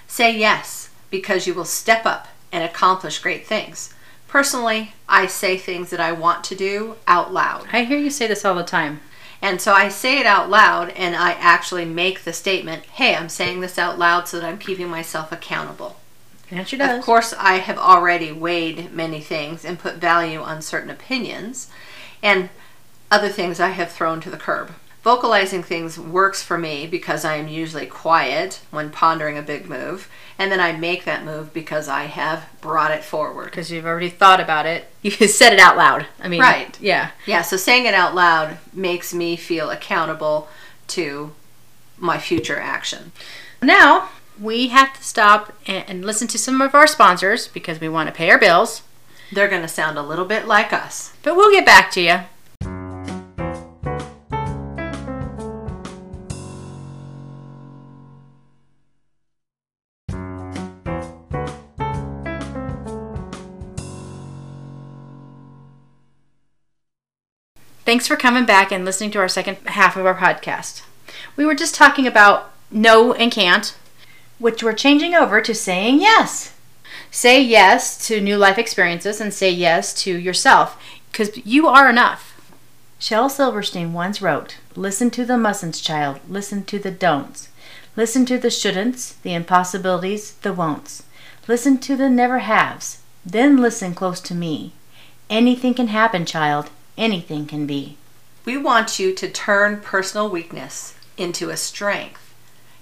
Say 0.06 0.36
yes 0.36 0.90
because 1.10 1.46
you 1.46 1.54
will 1.54 1.64
step 1.64 2.06
up 2.06 2.28
and 2.52 2.64
accomplish 2.64 3.18
great 3.18 3.46
things. 3.46 3.92
Personally, 4.28 4.94
I 5.08 5.26
say 5.26 5.56
things 5.56 5.90
that 5.90 6.00
I 6.00 6.12
want 6.12 6.44
to 6.44 6.54
do 6.54 6.96
out 7.06 7.32
loud. 7.32 7.68
I 7.72 7.84
hear 7.84 7.98
you 7.98 8.10
say 8.10 8.26
this 8.26 8.44
all 8.44 8.54
the 8.54 8.64
time. 8.64 9.00
And 9.42 9.60
so 9.60 9.72
I 9.72 9.88
say 9.88 10.18
it 10.18 10.26
out 10.26 10.48
loud 10.48 10.90
and 10.90 11.14
I 11.14 11.32
actually 11.32 11.84
make 11.84 12.24
the 12.24 12.32
statement, 12.32 12.84
hey, 12.86 13.14
I'm 13.14 13.28
saying 13.28 13.60
this 13.60 13.78
out 13.78 13.98
loud 13.98 14.28
so 14.28 14.40
that 14.40 14.46
I'm 14.46 14.58
keeping 14.58 14.88
myself 14.88 15.30
accountable. 15.30 15.96
And 16.50 16.66
she 16.66 16.76
does. 16.76 16.98
Of 16.98 17.04
course, 17.04 17.34
I 17.36 17.54
have 17.54 17.78
already 17.78 18.32
weighed 18.32 18.92
many 18.92 19.20
things 19.20 19.64
and 19.64 19.78
put 19.78 19.96
value 19.96 20.40
on 20.40 20.62
certain 20.62 20.90
opinions, 20.90 21.68
and 22.22 22.50
other 23.10 23.28
things 23.28 23.58
I 23.58 23.70
have 23.70 23.90
thrown 23.90 24.20
to 24.20 24.30
the 24.30 24.36
curb. 24.36 24.72
Vocalizing 25.06 25.62
things 25.62 26.00
works 26.00 26.42
for 26.42 26.58
me 26.58 26.84
because 26.84 27.24
I 27.24 27.36
am 27.36 27.46
usually 27.46 27.86
quiet 27.86 28.58
when 28.72 28.90
pondering 28.90 29.38
a 29.38 29.42
big 29.42 29.68
move, 29.68 30.10
and 30.36 30.50
then 30.50 30.58
I 30.58 30.72
make 30.72 31.04
that 31.04 31.24
move 31.24 31.52
because 31.52 31.86
I 31.88 32.06
have 32.06 32.48
brought 32.60 32.90
it 32.90 33.04
forward. 33.04 33.44
Because 33.44 33.70
you've 33.70 33.86
already 33.86 34.08
thought 34.08 34.40
about 34.40 34.66
it. 34.66 34.88
You 35.02 35.28
said 35.28 35.52
it 35.52 35.60
out 35.60 35.76
loud. 35.76 36.06
I 36.20 36.26
mean, 36.26 36.40
right. 36.40 36.76
Yeah. 36.80 37.12
Yeah, 37.24 37.42
so 37.42 37.56
saying 37.56 37.86
it 37.86 37.94
out 37.94 38.16
loud 38.16 38.58
makes 38.72 39.14
me 39.14 39.36
feel 39.36 39.70
accountable 39.70 40.48
to 40.88 41.32
my 41.98 42.18
future 42.18 42.58
action. 42.58 43.12
Now, 43.62 44.08
we 44.40 44.66
have 44.68 44.92
to 44.94 45.04
stop 45.04 45.52
and 45.68 46.04
listen 46.04 46.26
to 46.26 46.36
some 46.36 46.60
of 46.60 46.74
our 46.74 46.88
sponsors 46.88 47.46
because 47.46 47.80
we 47.80 47.88
want 47.88 48.08
to 48.08 48.12
pay 48.12 48.28
our 48.28 48.40
bills. 48.40 48.82
They're 49.30 49.46
going 49.46 49.62
to 49.62 49.68
sound 49.68 49.98
a 49.98 50.02
little 50.02 50.24
bit 50.24 50.48
like 50.48 50.72
us. 50.72 51.12
But 51.22 51.36
we'll 51.36 51.52
get 51.52 51.64
back 51.64 51.92
to 51.92 52.00
you. 52.00 52.18
Thanks 67.86 68.08
for 68.08 68.16
coming 68.16 68.44
back 68.44 68.72
and 68.72 68.84
listening 68.84 69.12
to 69.12 69.20
our 69.20 69.28
second 69.28 69.58
half 69.64 69.96
of 69.96 70.04
our 70.04 70.16
podcast. 70.16 70.82
We 71.36 71.46
were 71.46 71.54
just 71.54 71.76
talking 71.76 72.04
about 72.04 72.50
no 72.68 73.12
and 73.12 73.30
can't, 73.30 73.76
which 74.40 74.60
we're 74.60 74.72
changing 74.72 75.14
over 75.14 75.40
to 75.40 75.54
saying 75.54 76.00
yes. 76.00 76.52
Say 77.12 77.40
yes 77.40 78.04
to 78.08 78.20
new 78.20 78.38
life 78.38 78.58
experiences 78.58 79.20
and 79.20 79.32
say 79.32 79.52
yes 79.52 79.94
to 80.02 80.18
yourself 80.18 80.82
because 81.12 81.46
you 81.46 81.68
are 81.68 81.88
enough. 81.88 82.32
Shel 82.98 83.28
Silverstein 83.28 83.92
once 83.92 84.20
wrote 84.20 84.56
Listen 84.74 85.08
to 85.12 85.24
the 85.24 85.34
mustn'ts, 85.34 85.80
child, 85.80 86.18
listen 86.28 86.64
to 86.64 86.80
the 86.80 86.90
don'ts. 86.90 87.50
Listen 87.94 88.26
to 88.26 88.36
the 88.36 88.48
shouldn'ts, 88.48 89.14
the 89.22 89.32
impossibilities, 89.32 90.32
the 90.42 90.52
won'ts. 90.52 91.04
Listen 91.46 91.78
to 91.78 91.94
the 91.94 92.10
never 92.10 92.40
haves, 92.40 93.02
then 93.24 93.58
listen 93.58 93.94
close 93.94 94.20
to 94.22 94.34
me. 94.34 94.72
Anything 95.30 95.72
can 95.72 95.86
happen, 95.88 96.26
child, 96.26 96.70
anything 96.96 97.46
can 97.46 97.66
be. 97.66 97.96
We 98.44 98.56
want 98.56 98.98
you 98.98 99.12
to 99.14 99.28
turn 99.28 99.80
personal 99.80 100.28
weakness 100.28 100.94
into 101.16 101.50
a 101.50 101.56
strength. 101.56 102.34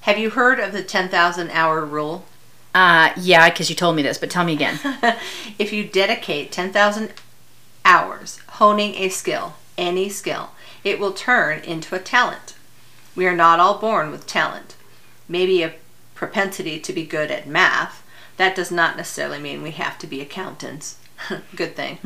Have 0.03 0.19
you 0.19 0.31
heard 0.31 0.61
of 0.61 0.73
the 0.73 0.83
10,000 0.83 1.51
hour 1.51 1.85
rule? 1.85 2.27
Uh, 2.75 3.13
yeah, 3.17 3.49
because 3.49 3.71
you 3.71 3.77
told 3.77 3.97
me 3.97 4.03
this, 4.03 4.19
but 4.19 4.31
tell 4.31 4.45
me 4.45 4.53
again. 4.53 4.79
if 5.59 5.73
you 5.73 5.85
dedicate 5.85 6.53
10,000 6.53 7.13
hours 7.85 8.41
honing 8.49 8.95
a 8.97 9.09
skill, 9.09 9.55
any 9.79 10.09
skill, 10.09 10.51
it 10.83 10.99
will 10.99 11.13
turn 11.13 11.61
into 11.61 11.95
a 11.95 12.01
talent. 12.01 12.55
We 13.17 13.27
are 13.27 13.37
not 13.37 13.61
all 13.61 13.79
born 13.79 14.11
with 14.11 14.27
talent. 14.27 14.77
Maybe 15.29 15.63
a 15.63 15.75
propensity 16.15 16.79
to 16.81 16.93
be 16.93 17.07
good 17.07 17.31
at 17.31 17.47
math. 17.47 18.03
That 18.37 18.57
does 18.57 18.71
not 18.71 18.97
necessarily 18.97 19.39
mean 19.39 19.63
we 19.63 19.71
have 19.71 19.99
to 20.01 20.07
be 20.07 20.21
accountants. 20.21 20.99
good 21.57 21.75
thing. 21.77 21.99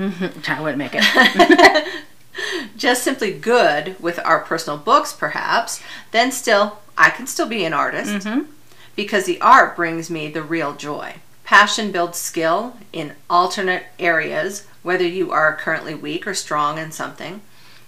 I 0.49 0.61
wouldn't 0.61 0.79
make 0.79 0.93
it. 0.95 2.05
Just 2.77 3.03
simply 3.03 3.33
good 3.33 3.97
with 4.00 4.19
our 4.25 4.41
personal 4.41 4.79
books, 4.79 5.12
perhaps, 5.12 5.83
then 6.12 6.31
still, 6.31 6.79
I 6.97 7.11
can 7.11 7.27
still 7.27 7.49
be 7.49 7.65
an 7.65 7.73
artist 7.73 8.27
Mm-hmm. 8.27 8.50
because 8.95 9.25
the 9.25 9.41
art 9.41 9.75
brings 9.77 10.09
me 10.11 10.29
the 10.29 10.43
real 10.43 10.75
joy. 10.75 11.17
Passion 11.45 11.91
builds 11.91 12.19
skill 12.19 12.77
in 12.93 13.15
alternate 13.29 13.85
areas, 13.99 14.67
whether 14.83 15.07
you 15.07 15.33
are 15.33 15.57
currently 15.57 15.95
weak 15.95 16.27
or 16.27 16.35
strong 16.35 16.79
in 16.79 16.93
something. 16.93 17.41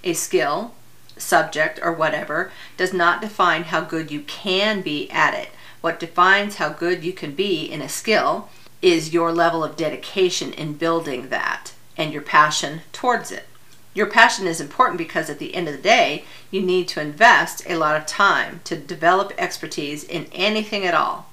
A 0.03 0.15
skill, 0.15 0.75
subject, 1.17 1.79
or 1.83 1.93
whatever 1.93 2.51
does 2.77 2.93
not 2.93 3.21
define 3.21 3.65
how 3.65 3.83
good 3.83 4.11
you 4.11 4.21
can 4.23 4.81
be 4.81 5.09
at 5.11 5.35
it. 5.35 5.51
What 5.83 6.01
defines 6.01 6.57
how 6.57 6.71
good 6.71 7.05
you 7.05 7.13
can 7.13 7.35
be 7.35 7.65
in 7.71 7.83
a 7.83 7.89
skill 7.89 8.49
is 8.83 9.13
your 9.13 9.33
level 9.33 9.63
of 9.63 9.77
dedication 9.77 10.53
in 10.53 10.75
building 10.75 11.29
that 11.29 11.73
and 11.97 12.13
your 12.13 12.23
passion 12.23 12.81
towards 12.93 13.31
it. 13.31 13.47
Your 13.93 14.07
passion 14.07 14.47
is 14.47 14.61
important 14.61 14.99
because 14.99 15.29
at 15.29 15.39
the 15.39 15.55
end 15.55 15.69
of 15.69 15.77
the 15.77 15.83
day, 15.83 16.25
you 16.51 16.63
need 16.63 16.89
to 16.89 17.01
invest 17.01 17.63
a 17.67 17.77
lot 17.77 17.97
of 17.97 18.07
time 18.07 18.61
to 18.65 18.77
develop 18.77 19.33
expertise 19.37 20.05
in 20.05 20.27
anything 20.33 20.87
at 20.87 20.95
all. 20.95 21.27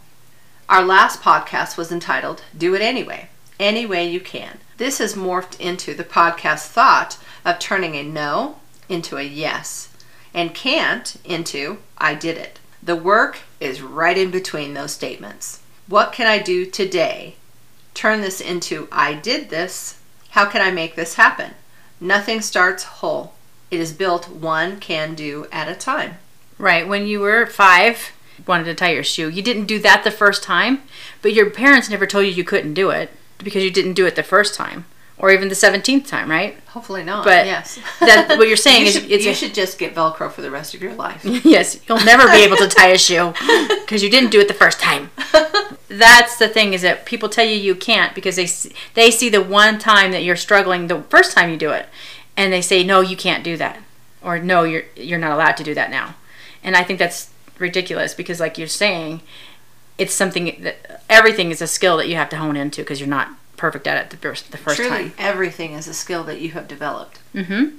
Our 0.68 0.84
last 0.84 1.22
podcast 1.22 1.77
was 1.77 1.92
entitled 1.92 2.44
Do 2.58 2.74
It 2.75 2.82
Anyway, 2.82 3.30
Any 3.60 3.86
Way 3.86 4.10
You 4.10 4.20
Can. 4.20 4.60
This 4.77 4.98
has 4.98 5.13
morphed 5.13 5.60
into 5.60 5.94
the 5.94 6.04
podcast 6.04 6.68
thought 6.68 7.18
of 7.46 7.60
turning 7.60 7.96
a 7.96 8.04
no 8.04 8.58
into 8.89 9.18
a 9.18 9.24
yes 9.24 9.89
and 10.34 10.54
can't 10.54 11.16
into 11.24 11.77
I 11.98 12.16
did 12.16 12.38
it. 12.38 12.60
The 12.82 12.96
work 12.96 13.39
is 13.60 13.82
right 13.82 14.18
in 14.18 14.32
between 14.32 14.74
those 14.74 14.94
statements. 14.94 15.62
What 15.88 16.12
can 16.12 16.27
I 16.27 16.39
do 16.39 16.65
today? 16.65 17.36
Turn 17.94 18.22
this 18.22 18.41
into 18.41 18.88
I 18.91 19.13
did 19.13 19.50
this. 19.50 20.00
How 20.32 20.46
can 20.46 20.62
I 20.62 20.70
make 20.70 20.96
this 20.96 21.15
happen? 21.15 21.53
Nothing 22.01 22.41
starts 22.41 22.84
whole. 22.84 23.34
It 23.72 23.79
is 23.79 23.94
built 23.94 24.29
one 24.29 24.79
can 24.79 25.15
do 25.15 25.48
at 25.51 25.70
a 25.70 25.75
time. 25.75 26.17
Right. 26.58 26.88
When 26.88 27.08
you 27.08 27.22
were 27.22 27.46
five, 27.46 28.12
wanted 28.46 28.65
to 28.65 28.75
tie 28.75 28.94
your 28.94 29.03
shoe, 29.03 29.29
you 29.29 29.41
didn't 29.41 29.65
do 29.65 29.79
that 29.79 30.03
the 30.03 30.12
first 30.12 30.44
time, 30.44 30.84
but 31.22 31.34
your 31.34 31.50
parents 31.50 31.89
never 31.89 32.06
told 32.06 32.25
you 32.25 32.32
you 32.32 32.44
couldn't 32.44 32.74
do 32.74 32.89
it 32.89 33.10
because 33.38 33.63
you 33.63 33.72
didn't 33.72 33.94
do 33.94 34.06
it 34.06 34.15
the 34.15 34.24
first 34.24 34.56
time 34.56 34.86
or 35.19 35.31
even 35.31 35.50
the 35.50 35.55
17th 35.55 36.07
time, 36.07 36.29
right? 36.29 36.57
Hopefully 36.67 37.03
not. 37.03 37.25
But 37.25 37.45
yes. 37.45 37.79
that 38.00 38.38
what 38.38 38.47
you're 38.47 38.55
saying 38.55 38.81
you 38.81 38.88
is 38.88 38.93
should, 38.93 39.12
it's 39.12 39.25
you 39.25 39.31
a- 39.31 39.36
should 39.36 39.53
just 39.53 39.79
get 39.79 39.95
Velcro 39.95 40.31
for 40.31 40.41
the 40.41 40.51
rest 40.51 40.74
of 40.75 40.81
your 40.81 40.93
life. 40.93 41.25
yes, 41.43 41.79
you'll 41.88 42.03
never 42.03 42.27
be 42.27 42.43
able 42.43 42.57
to 42.57 42.67
tie 42.67 42.89
a 42.89 42.97
shoe 42.97 43.33
because 43.81 44.03
you 44.03 44.09
didn't 44.09 44.29
do 44.29 44.39
it 44.39 44.47
the 44.47 44.53
first 44.53 44.79
time. 44.79 45.09
That's 45.89 46.38
the 46.38 46.47
thing 46.47 46.74
is 46.74 46.83
that 46.83 47.05
people 47.05 47.29
tell 47.29 47.45
you 47.45 47.55
you 47.55 47.74
can't 47.74 48.13
because 48.13 48.36
they 48.36 48.45
see, 48.45 48.74
they 48.93 49.09
see 49.09 49.29
the 49.29 49.41
one 49.41 49.79
time 49.79 50.12
that 50.12 50.24
you're 50.24 50.36
struggling 50.36 50.88
the 50.88 51.01
first 51.03 51.36
time 51.36 51.50
you 51.50 51.57
do 51.57 51.71
it, 51.71 51.88
and 52.36 52.53
they 52.53 52.62
say 52.62 52.83
no, 52.83 53.01
you 53.01 53.17
can't 53.17 53.43
do 53.43 53.57
that, 53.57 53.81
or 54.21 54.38
no, 54.38 54.63
you're 54.63 54.83
you're 54.95 55.17
not 55.17 55.31
allowed 55.31 55.57
to 55.57 55.63
do 55.63 55.74
that 55.74 55.89
now, 55.89 56.15
and 56.63 56.75
I 56.75 56.83
think 56.83 57.00
that's 57.00 57.31
ridiculous 57.57 58.13
because 58.13 58.39
like 58.39 58.57
you're 58.57 58.67
saying, 58.67 59.21
it's 59.97 60.13
something 60.13 60.62
that 60.62 61.01
everything 61.09 61.50
is 61.50 61.62
a 61.62 61.67
skill 61.67 61.97
that 61.97 62.07
you 62.07 62.15
have 62.17 62.29
to 62.29 62.38
hone 62.38 62.57
into 62.57 62.81
because 62.81 63.00
you're 63.00 63.09
not 63.09 63.29
perfect 63.58 63.88
at 63.88 63.98
it 63.98 64.10
the 64.12 64.18
first 64.18 64.52
the 64.52 64.58
first 64.58 64.78
Truly, 64.78 64.90
time. 64.90 65.14
everything 65.18 65.74
is 65.74 65.88
a 65.88 65.94
skill 65.94 66.24
that 66.24 66.40
you 66.40 66.52
have 66.52 66.68
developed. 66.68 67.20
Mm-hmm. 67.34 67.78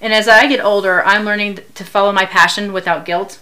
And 0.00 0.12
as 0.12 0.28
I 0.28 0.46
get 0.46 0.62
older, 0.62 1.02
I'm 1.04 1.24
learning 1.24 1.60
to 1.74 1.84
follow 1.84 2.12
my 2.12 2.26
passion 2.26 2.72
without 2.72 3.04
guilt, 3.04 3.38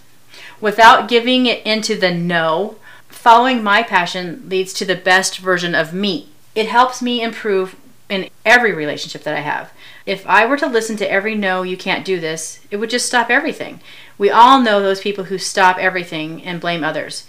without 0.60 1.08
giving 1.08 1.46
it 1.46 1.64
into 1.66 1.96
the 1.96 2.12
no. 2.14 2.76
Following 3.08 3.62
my 3.62 3.82
passion 3.82 4.48
leads 4.48 4.72
to 4.74 4.84
the 4.84 4.94
best 4.94 5.38
version 5.38 5.74
of 5.74 5.92
me. 5.92 6.28
It 6.54 6.68
helps 6.68 7.02
me 7.02 7.22
improve 7.22 7.76
in 8.08 8.28
every 8.44 8.72
relationship 8.72 9.22
that 9.24 9.36
I 9.36 9.40
have. 9.40 9.72
If 10.06 10.26
I 10.26 10.46
were 10.46 10.56
to 10.58 10.66
listen 10.66 10.96
to 10.98 11.10
every 11.10 11.34
no, 11.34 11.62
you 11.62 11.76
can't 11.76 12.04
do 12.04 12.20
this, 12.20 12.60
it 12.70 12.76
would 12.76 12.90
just 12.90 13.06
stop 13.06 13.30
everything. 13.30 13.80
We 14.18 14.30
all 14.30 14.60
know 14.60 14.80
those 14.80 15.00
people 15.00 15.24
who 15.24 15.38
stop 15.38 15.78
everything 15.78 16.42
and 16.44 16.60
blame 16.60 16.84
others. 16.84 17.26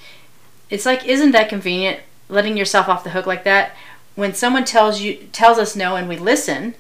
It's 0.70 0.86
like, 0.86 1.06
isn't 1.06 1.32
that 1.32 1.50
convenient? 1.50 2.00
Letting 2.30 2.58
yourself 2.58 2.88
off 2.90 3.04
the 3.04 3.12
hook 3.12 3.26
like 3.26 3.44
that. 3.44 3.76
When 4.16 4.34
someone 4.34 4.66
tells 4.66 5.02
you 5.02 5.16
tells 5.32 5.58
us 5.58 5.76
no 5.76 5.96
and 5.96 6.08
we 6.10 6.18
listen, 6.18 6.76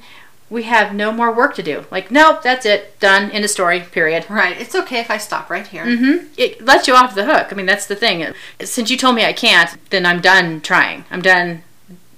we 0.50 0.63
have 0.63 0.93
no 0.93 1.13
more 1.13 1.31
work 1.33 1.55
to 1.55 1.63
do. 1.63 1.85
Like, 1.89 2.11
nope, 2.11 2.43
that's 2.43 2.65
it, 2.65 3.00
done, 3.00 3.31
end 3.31 3.45
of 3.45 3.50
story, 3.50 3.79
period. 3.79 4.25
Right. 4.29 4.59
It's 4.59 4.75
okay 4.75 5.00
if 5.00 5.09
I 5.09 5.17
stop 5.17 5.50
right 5.50 5.65
here. 5.65 5.85
hmm 5.85 6.27
It 6.38 6.63
lets 6.63 6.88
you 6.88 6.93
off 6.95 7.15
the 7.15 7.25
hook. 7.25 7.47
I 7.51 7.55
mean, 7.55 7.65
that's 7.65 7.85
the 7.88 7.95
thing. 7.95 8.33
Since 8.61 8.91
you 8.91 8.97
told 8.97 9.15
me 9.15 9.23
I 9.23 9.31
can't, 9.33 9.77
then 9.91 10.05
I'm 10.05 10.19
done 10.19 10.59
trying. 10.59 11.05
I'm 11.09 11.21
done 11.21 11.63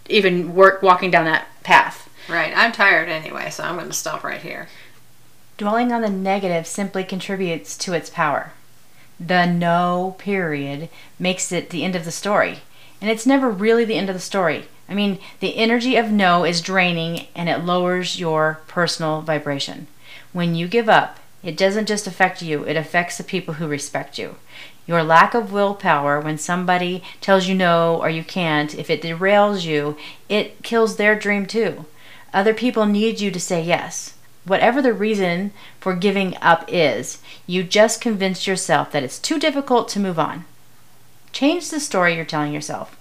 even 0.10 0.55
work 0.55 0.82
walking 0.82 1.12
down 1.12 1.25
that 1.25 1.48
path. 1.63 2.10
Right. 2.27 2.53
I'm 2.55 2.72
tired 2.72 3.08
anyway, 3.08 3.50
so 3.51 3.63
I'm 3.63 3.75
going 3.75 3.88
to 3.88 3.93
stop 3.93 4.24
right 4.24 4.41
here. 4.41 4.67
Dwelling 5.58 5.91
on 5.91 6.01
the 6.01 6.10
negative 6.10 6.65
simply 6.65 7.03
contributes 7.03 7.77
to 7.77 7.93
its 7.93 8.10
power. 8.10 8.51
The 9.20 9.46
no 9.46 10.15
period 10.17 10.89
makes 11.20 11.51
it 11.51 11.70
the 11.70 11.84
end 11.84 11.96
of 11.96 12.03
the 12.03 12.12
story. 12.12 12.60
And 13.00 13.12
it's 13.12 13.27
never 13.27 13.50
really 13.50 13.86
the 13.86 13.96
end 13.96 14.10
of 14.10 14.15
the 14.15 14.20
story. 14.22 14.65
I 14.88 14.94
mean, 14.94 15.20
the 15.40 15.58
energy 15.58 15.96
of 15.96 16.12
no 16.12 16.44
is 16.44 16.62
draining 16.62 17.28
and 17.36 17.50
it 17.50 17.66
lowers 17.66 18.20
your 18.20 18.60
personal 18.68 19.22
vibration. 19.22 19.88
When 20.34 20.56
you 20.56 20.68
give 20.68 20.90
up, 20.90 21.20
it 21.44 21.58
doesn't 21.58 21.88
just 21.88 22.08
affect 22.08 22.42
you, 22.42 22.63
it 22.63 22.78
affects 22.78 23.18
the 23.18 23.24
people 23.24 23.56
who 23.56 23.68
respect 23.68 24.18
you. 24.18 24.36
Your 24.86 25.04
lack 25.04 25.34
of 25.34 25.54
willpower, 25.54 26.20
when 26.20 26.38
somebody 26.38 27.04
tells 27.22 27.48
you 27.48 27.56
no 27.56 27.96
or 28.02 28.10
you 28.10 28.24
can't, 28.24 28.75
if 28.75 28.90
it 28.90 29.02
derails 29.02 29.63
you, 29.63 29.98
it 30.28 30.62
kills 30.63 30.96
their 30.96 31.16
dream 31.16 31.46
too. 31.46 31.86
Other 32.34 32.54
people 32.54 32.86
need 32.86 33.22
you 33.22 33.32
to 33.32 33.40
say 33.40 33.62
yes. 33.62 34.16
Whatever 34.46 34.82
the 34.82 34.94
reason 34.94 35.52
for 35.80 35.96
giving 35.96 36.36
up 36.42 36.66
is, 36.68 37.22
you 37.48 37.63
just 37.63 38.02
convinced 38.02 38.46
yourself 38.46 38.92
that 38.92 39.04
it's 39.04 39.20
too 39.20 39.40
difficult 39.40 39.88
to 39.90 40.00
move 40.00 40.20
on. 40.20 40.44
Change 41.32 41.70
the 41.70 41.80
story 41.80 42.16
you're 42.16 42.25
telling 42.25 42.54
yourself. 42.54 42.98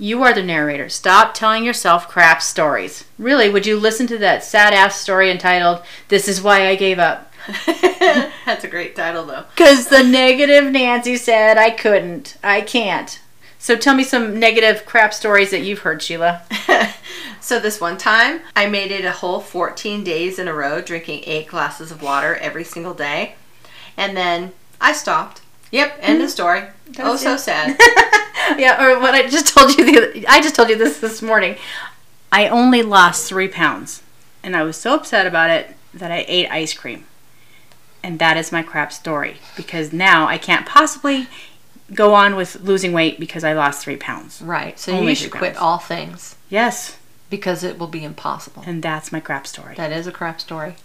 You 0.00 0.22
are 0.22 0.32
the 0.32 0.42
narrator. 0.42 0.88
Stop 0.88 1.34
telling 1.34 1.62
yourself 1.62 2.08
crap 2.08 2.40
stories. 2.40 3.04
Really, 3.18 3.50
would 3.50 3.66
you 3.66 3.78
listen 3.78 4.06
to 4.06 4.16
that 4.18 4.42
sad 4.42 4.72
ass 4.72 4.98
story 4.98 5.30
entitled, 5.30 5.82
This 6.08 6.26
is 6.26 6.40
Why 6.40 6.68
I 6.68 6.74
Gave 6.74 6.98
Up? 6.98 7.30
That's 7.66 8.64
a 8.64 8.68
great 8.68 8.96
title, 8.96 9.26
though. 9.26 9.44
Because 9.54 9.88
the 9.88 10.02
negative 10.02 10.72
Nancy 10.72 11.16
said 11.16 11.58
I 11.58 11.68
couldn't. 11.68 12.38
I 12.42 12.62
can't. 12.62 13.20
So 13.58 13.76
tell 13.76 13.94
me 13.94 14.02
some 14.02 14.40
negative 14.40 14.86
crap 14.86 15.12
stories 15.12 15.50
that 15.50 15.60
you've 15.60 15.80
heard, 15.80 16.02
Sheila. 16.02 16.44
So 17.40 17.58
this 17.58 17.80
one 17.80 17.96
time, 17.96 18.42
I 18.54 18.66
made 18.66 18.92
it 18.92 19.04
a 19.04 19.12
whole 19.12 19.40
14 19.40 20.04
days 20.04 20.38
in 20.38 20.46
a 20.46 20.52
row, 20.54 20.80
drinking 20.80 21.22
eight 21.24 21.48
glasses 21.48 21.90
of 21.90 22.02
water 22.02 22.36
every 22.36 22.64
single 22.64 22.92
day, 22.92 23.34
and 23.96 24.16
then 24.16 24.52
I 24.80 24.92
stopped. 24.92 25.40
Yep, 25.72 25.98
end 26.00 26.18
of 26.18 26.24
mm-hmm. 26.24 26.30
story. 26.30 26.62
Oh, 26.98 27.16
so 27.16 27.34
it. 27.34 27.38
sad. 27.38 27.76
yeah, 28.58 28.82
or 28.84 29.00
what 29.00 29.14
I 29.14 29.28
just 29.28 29.48
told 29.54 29.76
you 29.76 29.84
the 29.84 29.98
other, 29.98 30.26
I 30.28 30.40
just 30.40 30.54
told 30.54 30.68
you 30.68 30.76
this 30.76 30.98
this 31.00 31.22
morning. 31.22 31.56
I 32.32 32.48
only 32.48 32.82
lost 32.82 33.28
three 33.28 33.48
pounds, 33.48 34.02
and 34.42 34.56
I 34.56 34.62
was 34.62 34.76
so 34.76 34.94
upset 34.94 35.26
about 35.26 35.50
it 35.50 35.74
that 35.92 36.12
I 36.12 36.24
ate 36.28 36.48
ice 36.50 36.72
cream, 36.72 37.04
and 38.02 38.18
that 38.18 38.36
is 38.36 38.52
my 38.52 38.62
crap 38.62 38.92
story 38.92 39.36
because 39.56 39.92
now 39.92 40.26
I 40.26 40.38
can't 40.38 40.66
possibly 40.66 41.26
go 41.92 42.14
on 42.14 42.36
with 42.36 42.60
losing 42.60 42.92
weight 42.92 43.18
because 43.18 43.42
I 43.42 43.52
lost 43.52 43.82
three 43.82 43.96
pounds. 43.96 44.40
right. 44.42 44.78
So 44.78 44.92
Only 44.92 45.10
you 45.10 45.16
should 45.16 45.32
quit 45.32 45.56
all 45.56 45.78
things 45.78 46.36
Yes, 46.48 46.98
because 47.30 47.64
it 47.64 47.78
will 47.78 47.88
be 47.88 48.04
impossible. 48.04 48.62
and 48.66 48.80
that's 48.82 49.10
my 49.10 49.18
crap 49.20 49.46
story. 49.46 49.74
That 49.74 49.90
is 49.92 50.06
a 50.06 50.12
crap 50.12 50.40
story. 50.40 50.76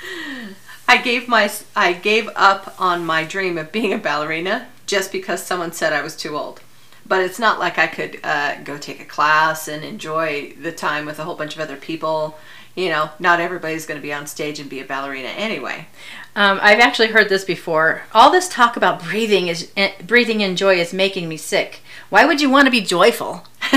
I 0.88 0.96
gave 0.96 1.28
my 1.28 1.50
I 1.76 1.92
gave 1.92 2.30
up 2.34 2.74
on 2.80 3.04
my 3.04 3.24
dream 3.24 3.58
of 3.58 3.70
being 3.72 3.92
a 3.92 3.98
ballerina 3.98 4.68
just 4.88 5.12
because 5.12 5.40
someone 5.40 5.72
said 5.72 5.92
I 5.92 6.02
was 6.02 6.16
too 6.16 6.36
old. 6.36 6.60
But 7.06 7.22
it's 7.22 7.38
not 7.38 7.60
like 7.60 7.78
I 7.78 7.86
could 7.86 8.18
uh, 8.24 8.60
go 8.64 8.76
take 8.76 9.00
a 9.00 9.04
class 9.04 9.68
and 9.68 9.84
enjoy 9.84 10.54
the 10.60 10.72
time 10.72 11.06
with 11.06 11.20
a 11.20 11.24
whole 11.24 11.36
bunch 11.36 11.54
of 11.54 11.60
other 11.60 11.76
people. 11.76 12.36
You 12.74 12.88
know, 12.90 13.10
not 13.18 13.40
everybody's 13.40 13.86
going 13.86 13.98
to 14.00 14.02
be 14.02 14.12
on 14.12 14.26
stage 14.26 14.58
and 14.58 14.68
be 14.68 14.80
a 14.80 14.84
ballerina 14.84 15.28
anyway. 15.28 15.86
Um, 16.36 16.58
I've 16.60 16.80
actually 16.80 17.08
heard 17.08 17.28
this 17.28 17.44
before. 17.44 18.02
All 18.12 18.30
this 18.30 18.48
talk 18.48 18.76
about 18.76 19.02
breathing 19.02 19.48
is 19.48 19.70
eh, 19.76 19.92
breathing 20.04 20.40
in 20.40 20.56
joy 20.56 20.76
is 20.76 20.92
making 20.92 21.28
me 21.28 21.36
sick. 21.36 21.80
Why 22.10 22.24
would 22.24 22.40
you 22.40 22.50
want 22.50 22.66
to 22.66 22.70
be 22.70 22.80
joyful? 22.80 23.44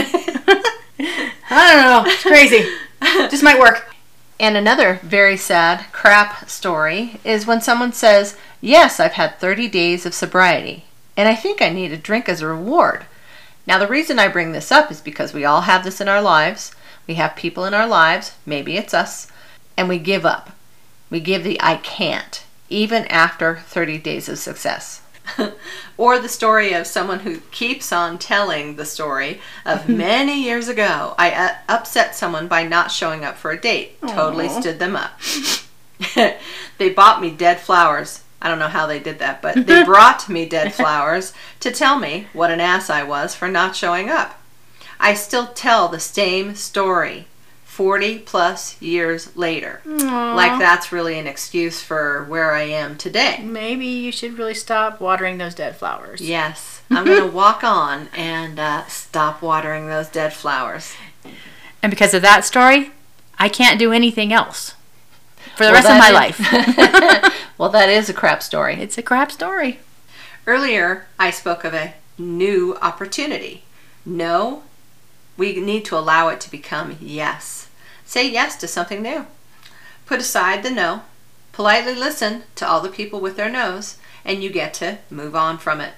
I 1.53 1.73
don't 1.73 1.83
know. 1.83 2.11
It's 2.11 2.23
crazy. 2.23 2.69
Just 3.29 3.43
might 3.43 3.59
work. 3.59 3.93
And 4.39 4.57
another 4.57 4.99
very 5.03 5.37
sad 5.37 5.85
crap 5.91 6.49
story 6.49 7.19
is 7.23 7.45
when 7.45 7.61
someone 7.61 7.93
says, 7.93 8.37
Yes, 8.59 8.99
I've 8.99 9.13
had 9.13 9.39
30 9.39 9.67
days 9.67 10.05
of 10.05 10.13
sobriety, 10.13 10.85
and 11.17 11.27
I 11.27 11.35
think 11.35 11.61
I 11.61 11.69
need 11.69 11.91
a 11.91 11.97
drink 11.97 12.29
as 12.29 12.41
a 12.41 12.47
reward. 12.47 13.05
Now, 13.67 13.77
the 13.77 13.87
reason 13.87 14.19
I 14.19 14.27
bring 14.27 14.51
this 14.51 14.71
up 14.71 14.91
is 14.91 15.01
because 15.01 15.33
we 15.33 15.45
all 15.45 15.61
have 15.61 15.83
this 15.83 16.01
in 16.01 16.07
our 16.07 16.21
lives. 16.21 16.73
We 17.07 17.15
have 17.15 17.35
people 17.35 17.65
in 17.65 17.73
our 17.73 17.87
lives, 17.87 18.33
maybe 18.45 18.77
it's 18.77 18.93
us, 18.93 19.27
and 19.77 19.87
we 19.87 19.99
give 19.99 20.25
up. 20.25 20.51
We 21.09 21.19
give 21.19 21.43
the 21.43 21.59
I 21.61 21.75
can't, 21.77 22.43
even 22.69 23.05
after 23.05 23.57
30 23.57 23.97
days 23.99 24.29
of 24.29 24.37
success. 24.37 25.01
or 25.97 26.19
the 26.19 26.29
story 26.29 26.73
of 26.73 26.87
someone 26.87 27.19
who 27.19 27.39
keeps 27.51 27.91
on 27.91 28.17
telling 28.17 28.75
the 28.75 28.85
story 28.85 29.41
of 29.65 29.87
many 29.89 30.43
years 30.43 30.67
ago. 30.67 31.15
I 31.17 31.31
uh, 31.31 31.55
upset 31.69 32.15
someone 32.15 32.47
by 32.47 32.63
not 32.63 32.91
showing 32.91 33.23
up 33.23 33.37
for 33.37 33.51
a 33.51 33.59
date. 33.59 34.01
Totally 34.01 34.49
stood 34.49 34.79
them 34.79 34.95
up. 34.95 35.19
they 36.77 36.89
bought 36.89 37.21
me 37.21 37.29
dead 37.29 37.59
flowers. 37.59 38.23
I 38.41 38.49
don't 38.49 38.59
know 38.59 38.67
how 38.67 38.87
they 38.87 38.99
did 38.99 39.19
that, 39.19 39.41
but 39.41 39.67
they 39.67 39.83
brought 39.85 40.27
me 40.27 40.45
dead 40.45 40.73
flowers 40.73 41.33
to 41.59 41.71
tell 41.71 41.99
me 41.99 42.27
what 42.33 42.51
an 42.51 42.59
ass 42.59 42.89
I 42.89 43.03
was 43.03 43.35
for 43.35 43.47
not 43.47 43.75
showing 43.75 44.09
up. 44.09 44.41
I 44.99 45.13
still 45.13 45.47
tell 45.47 45.87
the 45.87 45.99
same 45.99 46.55
story 46.55 47.27
40 47.65 48.19
plus 48.19 48.79
years 48.81 49.35
later. 49.35 49.81
Like 49.85 50.59
that's 50.59 50.91
really 50.91 51.17
an 51.17 51.25
excuse 51.25 51.81
for 51.81 52.25
where 52.25 52.53
I 52.53 52.63
am 52.63 52.97
today. 52.97 53.41
Maybe 53.43 53.85
you 53.85 54.11
should 54.11 54.37
really 54.37 54.53
stop 54.53 54.99
watering 54.99 55.37
those 55.37 55.55
dead 55.55 55.75
flowers. 55.75 56.21
Yes, 56.21 56.81
I'm 56.91 57.05
going 57.05 57.21
to 57.29 57.35
walk 57.35 57.63
on 57.63 58.09
and 58.15 58.59
uh, 58.59 58.85
stop 58.87 59.41
watering 59.41 59.87
those 59.87 60.09
dead 60.09 60.33
flowers. 60.33 60.93
And 61.81 61.89
because 61.89 62.13
of 62.13 62.21
that 62.21 62.45
story, 62.45 62.91
I 63.39 63.49
can't 63.49 63.79
do 63.79 63.91
anything 63.91 64.31
else 64.31 64.75
for 65.55 65.65
the 65.65 65.71
Well, 65.71 65.73
rest 65.73 65.89
of 65.89 65.97
my 65.97 66.11
that 66.11 67.31
life. 67.31 67.33
well, 67.57 67.69
that 67.69 67.89
is 67.89 68.09
a 68.09 68.13
crap 68.13 68.41
story. 68.43 68.75
it's 68.75 68.97
a 68.97 69.03
crap 69.03 69.31
story. 69.31 69.79
Earlier, 70.47 71.07
I 71.19 71.29
spoke 71.31 71.63
of 71.63 71.73
a 71.73 71.93
new 72.17 72.75
opportunity. 72.81 73.63
No, 74.05 74.63
we 75.37 75.59
need 75.59 75.85
to 75.85 75.97
allow 75.97 76.29
it 76.29 76.39
to 76.41 76.51
become 76.51 76.97
yes. 76.99 77.69
Say 78.05 78.29
yes 78.29 78.55
to 78.57 78.67
something 78.67 79.01
new. 79.01 79.25
Put 80.05 80.19
aside 80.19 80.63
the 80.63 80.71
no. 80.71 81.03
Politely 81.53 81.93
listen 81.95 82.43
to 82.55 82.67
all 82.67 82.81
the 82.81 82.89
people 82.89 83.19
with 83.19 83.35
their 83.37 83.49
no's, 83.49 83.97
and 84.25 84.41
you 84.43 84.49
get 84.49 84.73
to 84.75 84.97
move 85.09 85.35
on 85.35 85.57
from 85.57 85.79
it. 85.81 85.93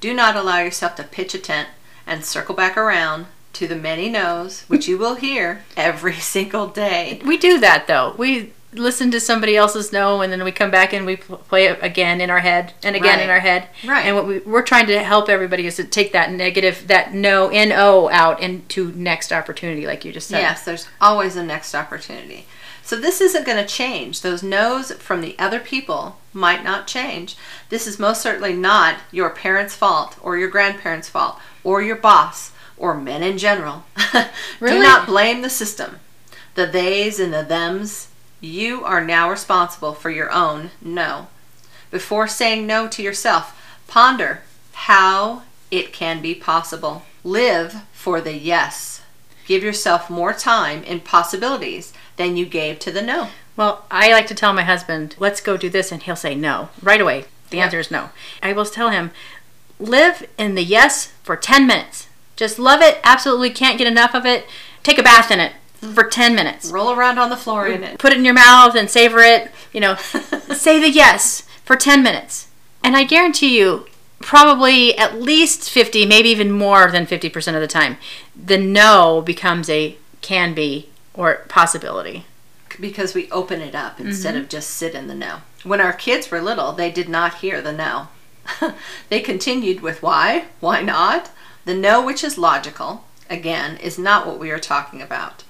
Do 0.00 0.12
not 0.14 0.36
allow 0.36 0.58
yourself 0.58 0.94
to 0.96 1.02
pitch 1.04 1.34
a 1.34 1.38
tent 1.38 1.68
and 2.06 2.24
circle 2.24 2.54
back 2.54 2.76
around 2.76 3.26
to 3.54 3.66
the 3.66 3.76
many 3.76 4.08
no's, 4.08 4.62
which 4.68 4.86
you 4.86 4.98
will 4.98 5.14
hear 5.16 5.64
every 5.76 6.14
single 6.34 6.66
day. 6.68 7.20
We 7.24 7.36
do 7.36 7.58
that 7.60 7.86
though. 7.86 8.14
We 8.18 8.52
listen 8.72 9.10
to 9.10 9.20
somebody 9.20 9.56
else's 9.56 9.92
no, 9.92 10.20
and 10.20 10.32
then 10.32 10.44
we 10.44 10.52
come 10.52 10.70
back 10.70 10.92
and 10.92 11.06
we 11.06 11.16
play 11.16 11.66
it 11.66 11.78
again 11.82 12.20
in 12.20 12.30
our 12.30 12.40
head 12.40 12.74
and 12.82 12.94
again 12.94 13.20
in 13.20 13.30
our 13.30 13.40
head. 13.40 13.68
Right. 13.84 14.06
And 14.06 14.16
what 14.16 14.26
we, 14.26 14.38
we're 14.40 14.62
trying 14.62 14.86
to 14.88 14.98
help 15.02 15.28
everybody 15.28 15.66
is 15.66 15.76
to 15.76 15.84
take 15.84 16.12
that 16.12 16.32
negative, 16.32 16.86
that 16.88 17.14
no, 17.14 17.48
no 17.48 18.10
out 18.10 18.40
into 18.40 18.92
next 18.92 19.32
opportunity, 19.32 19.86
like 19.86 20.04
you 20.04 20.12
just 20.12 20.28
said. 20.28 20.40
Yes, 20.40 20.64
there's 20.64 20.88
always 21.00 21.36
a 21.36 21.42
next 21.42 21.74
opportunity. 21.74 22.46
So 22.82 22.96
this 22.96 23.20
isn't 23.20 23.44
going 23.44 23.62
to 23.62 23.68
change. 23.68 24.22
Those 24.22 24.42
no's 24.42 24.92
from 24.92 25.20
the 25.20 25.38
other 25.38 25.60
people 25.60 26.16
might 26.32 26.64
not 26.64 26.86
change. 26.86 27.36
This 27.68 27.86
is 27.86 27.98
most 27.98 28.22
certainly 28.22 28.54
not 28.54 29.00
your 29.12 29.28
parents' 29.28 29.74
fault 29.74 30.16
or 30.22 30.38
your 30.38 30.48
grandparents' 30.48 31.08
fault 31.08 31.38
or 31.62 31.82
your 31.82 31.96
boss 31.96 32.52
or 32.78 32.94
men 32.94 33.22
in 33.22 33.38
general. 33.38 33.84
Really? 34.60 34.76
Do 34.76 34.82
not 34.82 35.06
blame 35.06 35.42
the 35.42 35.50
system. 35.50 36.00
The 36.54 36.66
theys 36.66 37.20
and 37.20 37.32
the 37.32 37.44
thems. 37.44 38.07
You 38.40 38.84
are 38.84 39.04
now 39.04 39.28
responsible 39.30 39.94
for 39.94 40.10
your 40.10 40.30
own 40.30 40.70
no. 40.80 41.26
Before 41.90 42.28
saying 42.28 42.66
no 42.66 42.86
to 42.88 43.02
yourself, 43.02 43.54
ponder 43.88 44.42
how 44.72 45.42
it 45.70 45.92
can 45.92 46.22
be 46.22 46.34
possible. 46.34 47.02
Live 47.24 47.82
for 47.92 48.20
the 48.20 48.34
yes. 48.34 49.02
Give 49.46 49.62
yourself 49.62 50.08
more 50.08 50.32
time 50.32 50.84
and 50.86 51.04
possibilities 51.04 51.92
than 52.16 52.36
you 52.36 52.46
gave 52.46 52.78
to 52.80 52.92
the 52.92 53.02
no. 53.02 53.28
Well, 53.56 53.84
I 53.90 54.12
like 54.12 54.28
to 54.28 54.34
tell 54.34 54.52
my 54.52 54.62
husband, 54.62 55.16
let's 55.18 55.40
go 55.40 55.56
do 55.56 55.68
this, 55.68 55.90
and 55.90 56.02
he'll 56.02 56.14
say 56.14 56.34
no 56.36 56.68
right 56.80 57.00
away. 57.00 57.24
The 57.50 57.56
Yeah. 57.56 57.64
answer 57.64 57.80
is 57.80 57.90
no. 57.90 58.10
I 58.40 58.52
will 58.52 58.66
tell 58.66 58.90
him, 58.90 59.10
live 59.80 60.28
in 60.36 60.54
the 60.54 60.62
yes 60.62 61.10
for 61.24 61.36
10 61.36 61.66
minutes. 61.66 62.06
Just 62.36 62.58
love 62.58 62.82
it, 62.82 63.00
absolutely 63.02 63.50
can't 63.50 63.78
get 63.78 63.88
enough 63.88 64.14
of 64.14 64.24
it. 64.24 64.46
Take 64.84 64.98
a 64.98 65.02
bath 65.02 65.32
in 65.32 65.40
it 65.40 65.54
for 65.80 66.04
10 66.04 66.34
minutes. 66.34 66.70
Roll 66.70 66.92
around 66.92 67.18
on 67.18 67.30
the 67.30 67.36
floor 67.36 67.66
in 67.66 67.82
it. 67.82 67.98
Put 67.98 68.12
it 68.12 68.18
in 68.18 68.24
your 68.24 68.34
mouth 68.34 68.74
and 68.74 68.90
savor 68.90 69.20
it. 69.20 69.50
You 69.72 69.80
know, 69.80 69.94
say 70.54 70.80
the 70.80 70.90
yes 70.90 71.42
for 71.64 71.76
10 71.76 72.02
minutes. 72.02 72.48
And 72.82 72.96
I 72.96 73.04
guarantee 73.04 73.58
you, 73.58 73.86
probably 74.20 74.96
at 74.96 75.20
least 75.20 75.70
50, 75.70 76.06
maybe 76.06 76.28
even 76.28 76.50
more 76.50 76.90
than 76.90 77.06
50% 77.06 77.54
of 77.54 77.60
the 77.60 77.66
time, 77.66 77.96
the 78.34 78.58
no 78.58 79.22
becomes 79.22 79.70
a 79.70 79.96
can 80.20 80.54
be 80.54 80.88
or 81.14 81.44
possibility. 81.48 82.24
because 82.80 83.14
we 83.14 83.30
open 83.30 83.60
it 83.60 83.74
up 83.74 83.98
instead 83.98 84.34
mm-hmm. 84.34 84.44
of 84.44 84.48
just 84.48 84.70
sit 84.70 84.94
in 84.94 85.08
the 85.08 85.14
no. 85.14 85.38
When 85.64 85.80
our 85.80 85.92
kids 85.92 86.30
were 86.30 86.40
little, 86.40 86.72
they 86.72 86.90
did 86.90 87.08
not 87.08 87.38
hear 87.38 87.60
the 87.60 87.72
no. 87.72 88.08
they 89.08 89.20
continued 89.20 89.80
with 89.80 90.02
why, 90.02 90.46
why 90.60 90.82
not? 90.82 91.30
The 91.64 91.74
no, 91.74 92.04
which 92.04 92.22
is 92.22 92.38
logical, 92.38 93.04
again, 93.28 93.76
is 93.78 93.98
not 93.98 94.26
what 94.26 94.38
we 94.38 94.50
are 94.50 94.60
talking 94.60 95.02
about. 95.02 95.44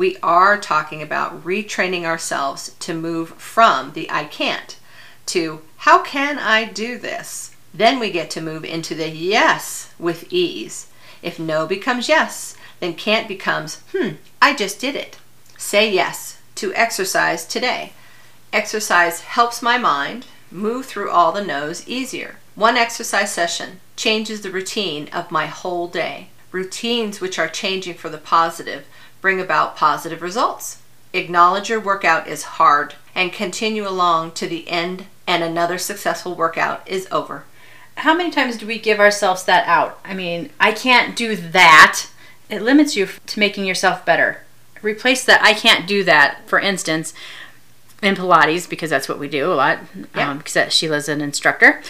We 0.00 0.16
are 0.22 0.56
talking 0.56 1.02
about 1.02 1.44
retraining 1.44 2.04
ourselves 2.04 2.74
to 2.78 2.94
move 2.94 3.34
from 3.34 3.92
the 3.92 4.10
I 4.10 4.24
can't 4.24 4.78
to 5.26 5.60
how 5.76 6.02
can 6.02 6.38
I 6.38 6.64
do 6.64 6.96
this? 6.96 7.54
Then 7.74 7.98
we 7.98 8.10
get 8.10 8.30
to 8.30 8.40
move 8.40 8.64
into 8.64 8.94
the 8.94 9.10
yes 9.10 9.92
with 9.98 10.32
ease. 10.32 10.86
If 11.20 11.38
no 11.38 11.66
becomes 11.66 12.08
yes, 12.08 12.56
then 12.78 12.94
can't 12.94 13.28
becomes 13.28 13.82
hmm, 13.92 14.12
I 14.40 14.54
just 14.54 14.80
did 14.80 14.96
it. 14.96 15.18
Say 15.58 15.92
yes 15.92 16.38
to 16.54 16.72
exercise 16.74 17.44
today. 17.44 17.92
Exercise 18.54 19.20
helps 19.20 19.60
my 19.60 19.76
mind 19.76 20.24
move 20.50 20.86
through 20.86 21.10
all 21.10 21.30
the 21.30 21.44
no's 21.44 21.86
easier. 21.86 22.36
One 22.54 22.78
exercise 22.78 23.34
session 23.34 23.80
changes 23.96 24.40
the 24.40 24.50
routine 24.50 25.10
of 25.12 25.30
my 25.30 25.44
whole 25.44 25.88
day. 25.88 26.28
Routines 26.52 27.20
which 27.20 27.38
are 27.38 27.48
changing 27.48 27.96
for 27.96 28.08
the 28.08 28.16
positive 28.16 28.86
bring 29.20 29.40
about 29.40 29.76
positive 29.76 30.22
results. 30.22 30.80
Acknowledge 31.12 31.68
your 31.68 31.80
workout 31.80 32.26
is 32.28 32.42
hard 32.44 32.94
and 33.14 33.32
continue 33.32 33.86
along 33.86 34.32
to 34.32 34.46
the 34.46 34.68
end, 34.68 35.06
and 35.26 35.42
another 35.42 35.78
successful 35.78 36.34
workout 36.34 36.86
is 36.88 37.08
over. 37.10 37.44
How 37.96 38.14
many 38.14 38.30
times 38.30 38.56
do 38.56 38.66
we 38.66 38.78
give 38.78 39.00
ourselves 39.00 39.44
that 39.44 39.66
out? 39.66 39.98
I 40.04 40.14
mean, 40.14 40.50
I 40.60 40.72
can't 40.72 41.16
do 41.16 41.36
that. 41.36 42.08
It 42.48 42.62
limits 42.62 42.96
you 42.96 43.08
to 43.26 43.38
making 43.40 43.64
yourself 43.66 44.04
better. 44.04 44.42
Replace 44.82 45.24
that 45.24 45.42
I 45.42 45.52
can't 45.52 45.86
do 45.86 46.04
that, 46.04 46.40
for 46.46 46.58
instance, 46.58 47.12
in 48.02 48.14
Pilates, 48.14 48.68
because 48.68 48.88
that's 48.88 49.08
what 49.08 49.18
we 49.18 49.28
do 49.28 49.52
a 49.52 49.54
lot, 49.54 49.80
Yeah. 50.14 50.30
um, 50.30 50.38
because 50.38 50.54
that 50.54 50.72
Sheila's 50.72 51.08
an 51.08 51.20
instructor. 51.20 51.82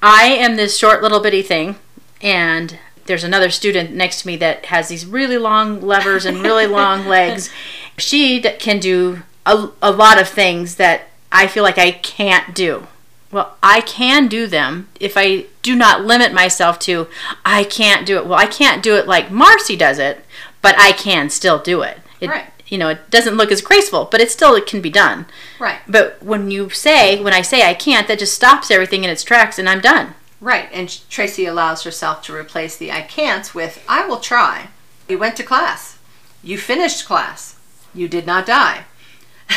I 0.00 0.26
am 0.26 0.56
this 0.56 0.78
short 0.78 1.02
little 1.02 1.18
bitty 1.20 1.42
thing, 1.42 1.76
and 2.22 2.78
there's 3.08 3.24
another 3.24 3.50
student 3.50 3.90
next 3.92 4.20
to 4.22 4.26
me 4.28 4.36
that 4.36 4.66
has 4.66 4.88
these 4.88 5.04
really 5.04 5.38
long 5.38 5.80
levers 5.80 6.24
and 6.24 6.42
really 6.42 6.66
long 6.68 7.06
legs. 7.06 7.50
She 7.96 8.40
d- 8.40 8.52
can 8.58 8.78
do 8.78 9.22
a, 9.44 9.70
a 9.82 9.90
lot 9.90 10.20
of 10.20 10.28
things 10.28 10.76
that 10.76 11.08
I 11.32 11.46
feel 11.46 11.64
like 11.64 11.78
I 11.78 11.90
can't 11.90 12.54
do. 12.54 12.86
Well, 13.30 13.56
I 13.62 13.80
can 13.80 14.28
do 14.28 14.46
them 14.46 14.88
if 15.00 15.14
I 15.16 15.46
do 15.62 15.74
not 15.74 16.04
limit 16.04 16.32
myself 16.32 16.78
to, 16.80 17.08
I 17.44 17.64
can't 17.64 18.06
do 18.06 18.16
it. 18.16 18.26
Well, 18.26 18.38
I 18.38 18.46
can't 18.46 18.82
do 18.82 18.96
it 18.96 19.06
like 19.06 19.30
Marcy 19.30 19.76
does 19.76 19.98
it, 19.98 20.24
but 20.62 20.74
I 20.78 20.92
can 20.92 21.28
still 21.28 21.58
do 21.58 21.82
it. 21.82 21.98
it 22.20 22.30
Right. 22.30 22.46
You 22.68 22.78
know, 22.78 22.88
it 22.88 23.10
doesn't 23.10 23.36
look 23.36 23.50
as 23.50 23.62
graceful, 23.62 24.08
but 24.10 24.20
it 24.20 24.30
still 24.30 24.54
it 24.54 24.66
can 24.66 24.80
be 24.80 24.90
done. 24.90 25.26
Right. 25.58 25.80
But 25.88 26.22
when 26.22 26.50
you 26.50 26.70
say, 26.70 27.22
when 27.22 27.32
I 27.32 27.42
say 27.42 27.68
I 27.68 27.74
can't, 27.74 28.06
that 28.08 28.18
just 28.18 28.34
stops 28.34 28.70
everything 28.70 29.04
in 29.04 29.10
its 29.10 29.24
tracks 29.24 29.58
and 29.58 29.68
I'm 29.68 29.80
done. 29.80 30.14
Right, 30.40 30.68
and 30.72 30.88
Tracy 31.10 31.46
allows 31.46 31.82
herself 31.82 32.22
to 32.22 32.34
replace 32.34 32.76
the 32.76 32.92
I 32.92 33.02
can't 33.02 33.54
with 33.54 33.82
I 33.88 34.06
will 34.06 34.20
try. 34.20 34.68
You 35.08 35.18
went 35.18 35.36
to 35.36 35.42
class. 35.42 35.98
You 36.42 36.58
finished 36.58 37.06
class. 37.06 37.56
You 37.92 38.08
did 38.08 38.26
not 38.26 38.46
die. 38.46 38.84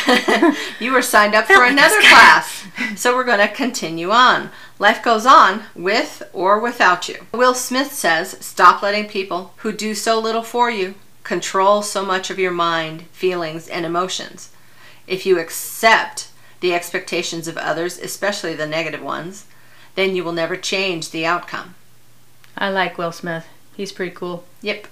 you 0.80 0.91
were 0.91 1.02
signed 1.02 1.36
up 1.36 1.46
for 1.46 1.63
another 1.63 2.00
class. 2.02 2.65
So 2.96 3.15
we're 3.15 3.24
going 3.24 3.39
to 3.39 3.48
continue 3.48 4.12
on. 4.12 4.50
Life 4.80 5.04
goes 5.04 5.26
on 5.26 5.63
with 5.76 6.24
or 6.34 6.60
without 6.60 7.08
you. 7.08 7.26
Will 7.32 7.54
Smith 7.54 7.94
says, 7.94 8.38
Stop 8.41 8.82
letting 8.82 9.08
people 9.08 9.54
who 9.58 9.72
do 9.72 9.96
so 9.96 10.20
little 10.20 10.44
for 10.44 10.70
you 10.70 10.96
control 11.24 11.82
so 11.82 12.04
much 12.04 12.30
of 12.30 12.39
your 12.39 12.52
mind, 12.52 13.04
feelings, 13.12 13.67
and 13.67 13.86
emotions. 13.86 14.50
If 15.08 15.26
you 15.26 15.39
accept 15.39 16.30
the 16.60 16.74
expectations 16.74 17.48
of 17.48 17.58
others, 17.58 17.98
especially 17.98 18.56
the 18.56 18.67
negative 18.67 19.02
ones, 19.02 19.46
then 19.96 20.16
you 20.16 20.24
will 20.24 20.32
never 20.32 20.56
change 20.56 21.12
the 21.12 21.26
outcome. 21.26 21.76
I 22.58 22.70
like 22.70 22.98
Will 22.98 23.12
Smith. 23.12 23.46
He's 23.76 23.92
pretty 23.92 24.16
cool. 24.16 24.44
Yep. 24.62 24.88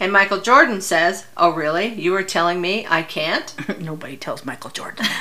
And 0.00 0.12
Michael 0.12 0.40
Jordan 0.40 0.80
says, 0.80 1.26
Oh, 1.36 1.50
really? 1.50 1.86
You 1.94 2.12
were 2.12 2.22
telling 2.24 2.60
me 2.60 2.86
I 2.88 3.02
can't? 3.02 3.54
Nobody 3.80 4.16
tells 4.16 4.44
Michael 4.44 4.70
Jordan. 4.70 5.06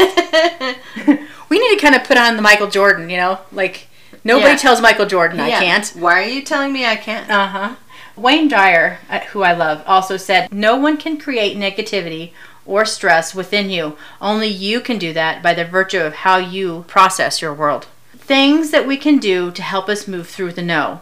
we 1.49 1.59
need 1.59 1.75
to 1.75 1.81
kind 1.81 1.95
of 1.95 2.03
put 2.03 2.17
on 2.17 2.35
the 2.35 2.41
Michael 2.41 2.69
Jordan, 2.69 3.09
you 3.09 3.17
know? 3.17 3.39
Like, 3.51 3.87
nobody 4.23 4.51
Yeah. 4.51 4.57
tells 4.57 4.81
Michael 4.81 5.05
Jordan 5.05 5.39
I 5.39 5.49
Yeah. 5.49 5.59
can't. 5.59 5.87
Why 5.89 6.23
are 6.23 6.27
you 6.27 6.41
telling 6.41 6.73
me 6.73 6.85
I 6.85 6.95
can't? 6.95 7.29
Uh 7.29 7.47
huh. 7.47 7.75
Wayne 8.15 8.47
Dyer, 8.47 8.99
uh, 9.09 9.19
who 9.19 9.41
I 9.43 9.53
love, 9.53 9.83
also 9.87 10.17
said, 10.17 10.51
No 10.51 10.75
one 10.75 10.97
can 10.97 11.17
create 11.19 11.57
negativity 11.57 12.31
or 12.65 12.85
stress 12.85 13.35
within 13.35 13.69
you. 13.69 13.97
Only 14.21 14.47
you 14.47 14.79
can 14.81 14.97
do 14.97 15.13
that 15.13 15.43
by 15.43 15.53
the 15.53 15.65
virtue 15.65 15.99
of 15.99 16.13
how 16.15 16.37
you 16.37 16.85
process 16.87 17.41
your 17.41 17.53
world. 17.53 17.87
Things 18.25 18.71
that 18.71 18.87
we 18.87 18.95
can 18.95 19.17
do 19.17 19.51
to 19.51 19.61
help 19.61 19.89
us 19.89 20.07
move 20.07 20.29
through 20.29 20.53
the 20.53 20.61
no. 20.61 21.01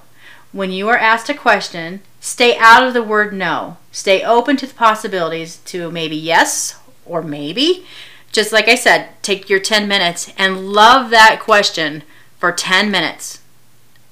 When 0.52 0.72
you 0.72 0.90
are 0.90 0.98
asked 0.98 1.30
a 1.30 1.36
question, 1.36 2.02
stay 2.20 2.58
out 2.58 2.84
of 2.86 2.96
the 2.96 3.04
word 3.04 3.32
no. 3.32 3.78
Stay 3.92 4.24
open 4.24 4.58
to 4.58 4.66
the 4.66 4.74
possibilities 4.74 5.58
to 5.66 5.92
maybe 5.92 6.16
yes 6.16 6.80
or 7.06 7.22
maybe. 7.22 7.86
Just 8.32 8.52
like 8.52 8.68
I 8.68 8.74
said, 8.76 9.10
take 9.22 9.50
your 9.50 9.60
10 9.60 9.88
minutes 9.88 10.34
and 10.36 10.70
love 10.72 11.12
that 11.12 11.40
question 11.40 12.02
for 12.40 12.52
10 12.52 12.90
minutes. 12.90 13.40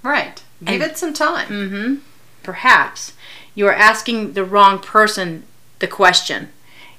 Right. 0.04 0.44
Give 0.64 0.82
And- 0.82 0.92
it 0.92 0.98
some 0.98 1.14
time. 1.14 1.48
Mm-hmm. 1.48 1.96
Perhaps 2.44 3.14
you 3.56 3.66
are 3.68 3.74
asking 3.74 4.34
the 4.34 4.44
wrong 4.46 4.78
person 4.80 5.44
the 5.80 5.88
question. 5.88 6.50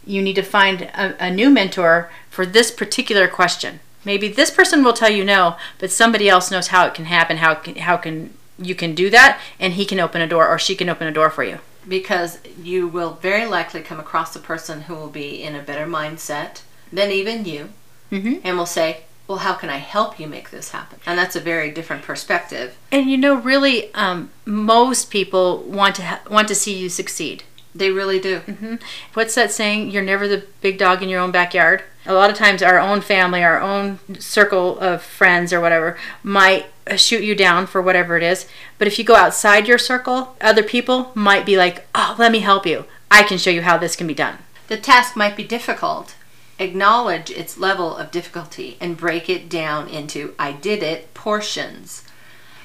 You 0.05 0.23
need 0.23 0.35
to 0.35 0.43
find 0.43 0.83
a, 0.83 1.15
a 1.25 1.31
new 1.31 1.51
mentor 1.51 2.11
for 2.31 2.45
this 2.45 2.71
particular 2.73 3.29
question. 3.29 3.79
Maybe 4.05 4.29
this 4.29 4.51
person 4.51 4.83
will 4.83 4.93
tell 4.93 5.11
you 5.11 5.25
no, 5.25 5.57
but 5.79 5.91
somebody 5.91 6.29
else 6.29 6.51
knows 6.51 6.69
how 6.69 6.87
it 6.87 6.95
can 6.95 7.05
happen. 7.07 7.39
How 7.39 7.55
can, 7.55 7.77
how 7.77 7.97
can 7.97 8.33
you 8.59 8.75
can 8.75 8.95
do 8.95 9.11
that, 9.11 9.41
and 9.59 9.75
he 9.75 9.85
can 9.87 10.01
open 10.01 10.21
a 10.21 10.27
door, 10.27 10.47
or 10.49 10.59
she 10.59 10.75
can 10.77 10.89
open 10.89 11.07
a 11.07 11.13
door 11.13 11.31
for 11.31 11.43
you. 11.45 11.59
Because 11.89 12.39
you 12.63 12.87
will 12.87 13.15
very 13.15 13.47
likely 13.47 13.81
come 13.81 13.99
across 13.99 14.37
a 14.37 14.41
person 14.41 14.83
who 14.83 14.95
will 14.95 15.09
be 15.09 15.43
in 15.43 15.55
a 15.55 15.63
better 15.63 15.87
mindset 15.87 16.63
than 16.93 17.11
even 17.11 17.45
you 17.45 17.71
Mm-hmm. 18.13 18.41
and 18.43 18.59
will 18.59 18.67
say, 18.67 19.03
Well, 19.29 19.39
how 19.39 19.55
can 19.55 19.71
I 19.71 19.77
help 19.77 20.19
you 20.19 20.27
make 20.27 20.51
this 20.51 20.73
happen? 20.73 20.99
And 21.07 21.17
that's 21.17 21.37
a 21.37 21.41
very 21.41 21.71
different 21.71 22.03
perspective. 22.03 22.77
And 22.91 23.09
you 23.09 23.17
know, 23.17 23.37
really, 23.37 23.95
um, 23.95 24.31
most 24.45 25.11
people 25.13 25.59
want 25.63 25.95
to 25.97 26.03
ha- 26.03 26.21
want 26.29 26.49
to 26.49 26.55
see 26.57 26.77
you 26.77 26.89
succeed. 26.89 27.45
They 27.75 27.91
really 27.91 28.19
do. 28.19 28.41
hmm 28.41 28.77
What's 29.15 29.35
that 29.37 29.53
saying? 29.53 29.91
You're 29.91 30.03
never 30.03 30.27
the 30.27 30.45
big 30.61 30.79
dog 30.79 31.03
in 31.03 31.09
your 31.09 31.21
own 31.21 31.31
backyard. 31.31 31.83
A 32.07 32.15
lot 32.15 32.31
of 32.31 32.37
times, 32.37 32.63
our 32.63 32.79
own 32.79 33.01
family, 33.01 33.45
our 33.45 33.61
own 33.61 33.99
circle 34.19 34.79
of 34.81 35.03
friends, 35.03 35.53
or 35.53 35.61
whatever, 35.61 35.99
might 36.23 36.67
uh, 36.91 36.97
shoot 36.97 37.23
you 37.23 37.35
down 37.35 37.67
for 37.67 37.81
whatever 37.81 38.17
it 38.17 38.23
is. 38.23 38.47
But 38.79 38.89
if 38.89 38.99
you 38.99 39.05
go 39.05 39.15
outside 39.15 39.69
your 39.69 39.79
circle, 39.79 40.35
other 40.41 40.63
people 40.63 41.13
might 41.15 41.47
be 41.47 41.57
like, 41.57 41.87
"Oh, 41.95 42.17
let 42.19 42.33
me 42.33 42.41
help 42.41 42.67
you. 42.67 42.87
I 43.11 43.23
can 43.23 43.39
show 43.39 43.51
you 43.51 43.63
how 43.63 43.77
this 43.79 43.97
can 43.97 44.07
be 44.07 44.15
done." 44.15 44.39
The 44.69 44.77
task 44.77 45.15
might 45.15 45.37
be 45.37 45.45
difficult. 45.45 46.15
Acknowledge 46.59 47.31
its 47.31 47.59
level 47.59 47.97
of 47.97 48.11
difficulty 48.11 48.77
and 48.81 48.97
break 48.97 49.29
it 49.29 49.49
down 49.49 49.89
into 49.89 50.35
I 50.39 50.53
did 50.53 50.83
it 50.83 51.13
portions. 51.15 52.05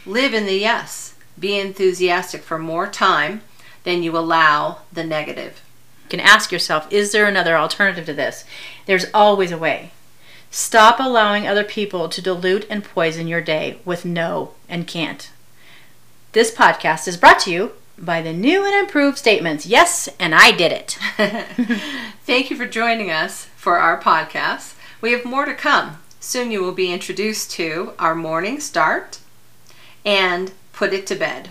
Live 0.06 0.34
in 0.34 0.46
the 0.46 0.58
yes. 0.58 1.14
Be 1.38 1.60
enthusiastic 1.60 2.42
for 2.42 2.58
more 2.58 2.88
time 2.88 3.42
than 3.86 4.04
you 4.04 4.18
allow 4.18 4.80
the 4.92 5.04
negative. 5.04 5.62
You 6.04 6.10
can 6.10 6.20
ask 6.20 6.52
yourself, 6.52 6.92
"Is 6.92 7.14
there 7.14 7.26
another 7.26 7.58
alternative 7.58 8.06
to 8.08 8.14
this?" 8.14 8.44
There's 8.86 9.06
always 9.14 9.52
a 9.52 9.58
way. 9.58 9.92
Stop 10.52 11.00
allowing 11.00 11.48
other 11.48 11.64
people 11.64 12.10
to 12.10 12.22
dilute 12.22 12.66
and 12.70 12.84
poison 12.84 13.28
your 13.28 13.42
day 13.42 13.80
with 13.86 14.06
no 14.06 14.54
and 14.70 14.88
can't. 14.88 15.30
This 16.34 16.52
podcast 16.52 17.08
is 17.08 17.18
brought 17.18 17.40
to 17.42 17.52
you 17.52 17.72
by 17.98 18.22
the 18.22 18.34
new 18.34 18.66
and 18.66 18.76
improved 18.76 19.18
statements. 19.18 19.66
Yes, 19.66 20.10
and 20.20 20.36
I 20.36 20.52
did 20.52 20.72
it. 20.72 20.98
Thank 22.26 22.50
you 22.50 22.58
for 22.58 22.66
joining 22.66 23.10
us 23.10 23.46
for 23.56 23.80
our 23.80 24.00
podcast. 24.00 24.76
We 25.02 25.12
have 25.12 25.26
more 25.26 25.46
to 25.46 25.54
come. 25.54 26.00
Soon 26.20 26.52
you 26.52 26.62
will 26.62 26.74
be 26.74 26.92
introduced 26.92 27.52
to 27.52 27.94
our 28.00 28.16
morning 28.16 28.60
start 28.60 29.20
and 30.04 30.52
put 30.74 30.94
it 30.94 31.08
to 31.08 31.16
bed. 31.16 31.50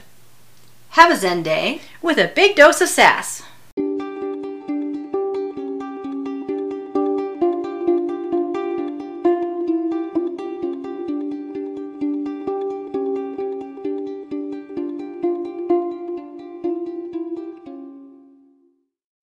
Have 0.95 1.11
a 1.11 1.17
Zen 1.17 1.43
day. 1.43 1.81
with 2.01 2.19
a 2.19 2.29
big 2.29 2.55
dose 2.55 2.81
of 2.81 2.89
sass. 2.89 3.43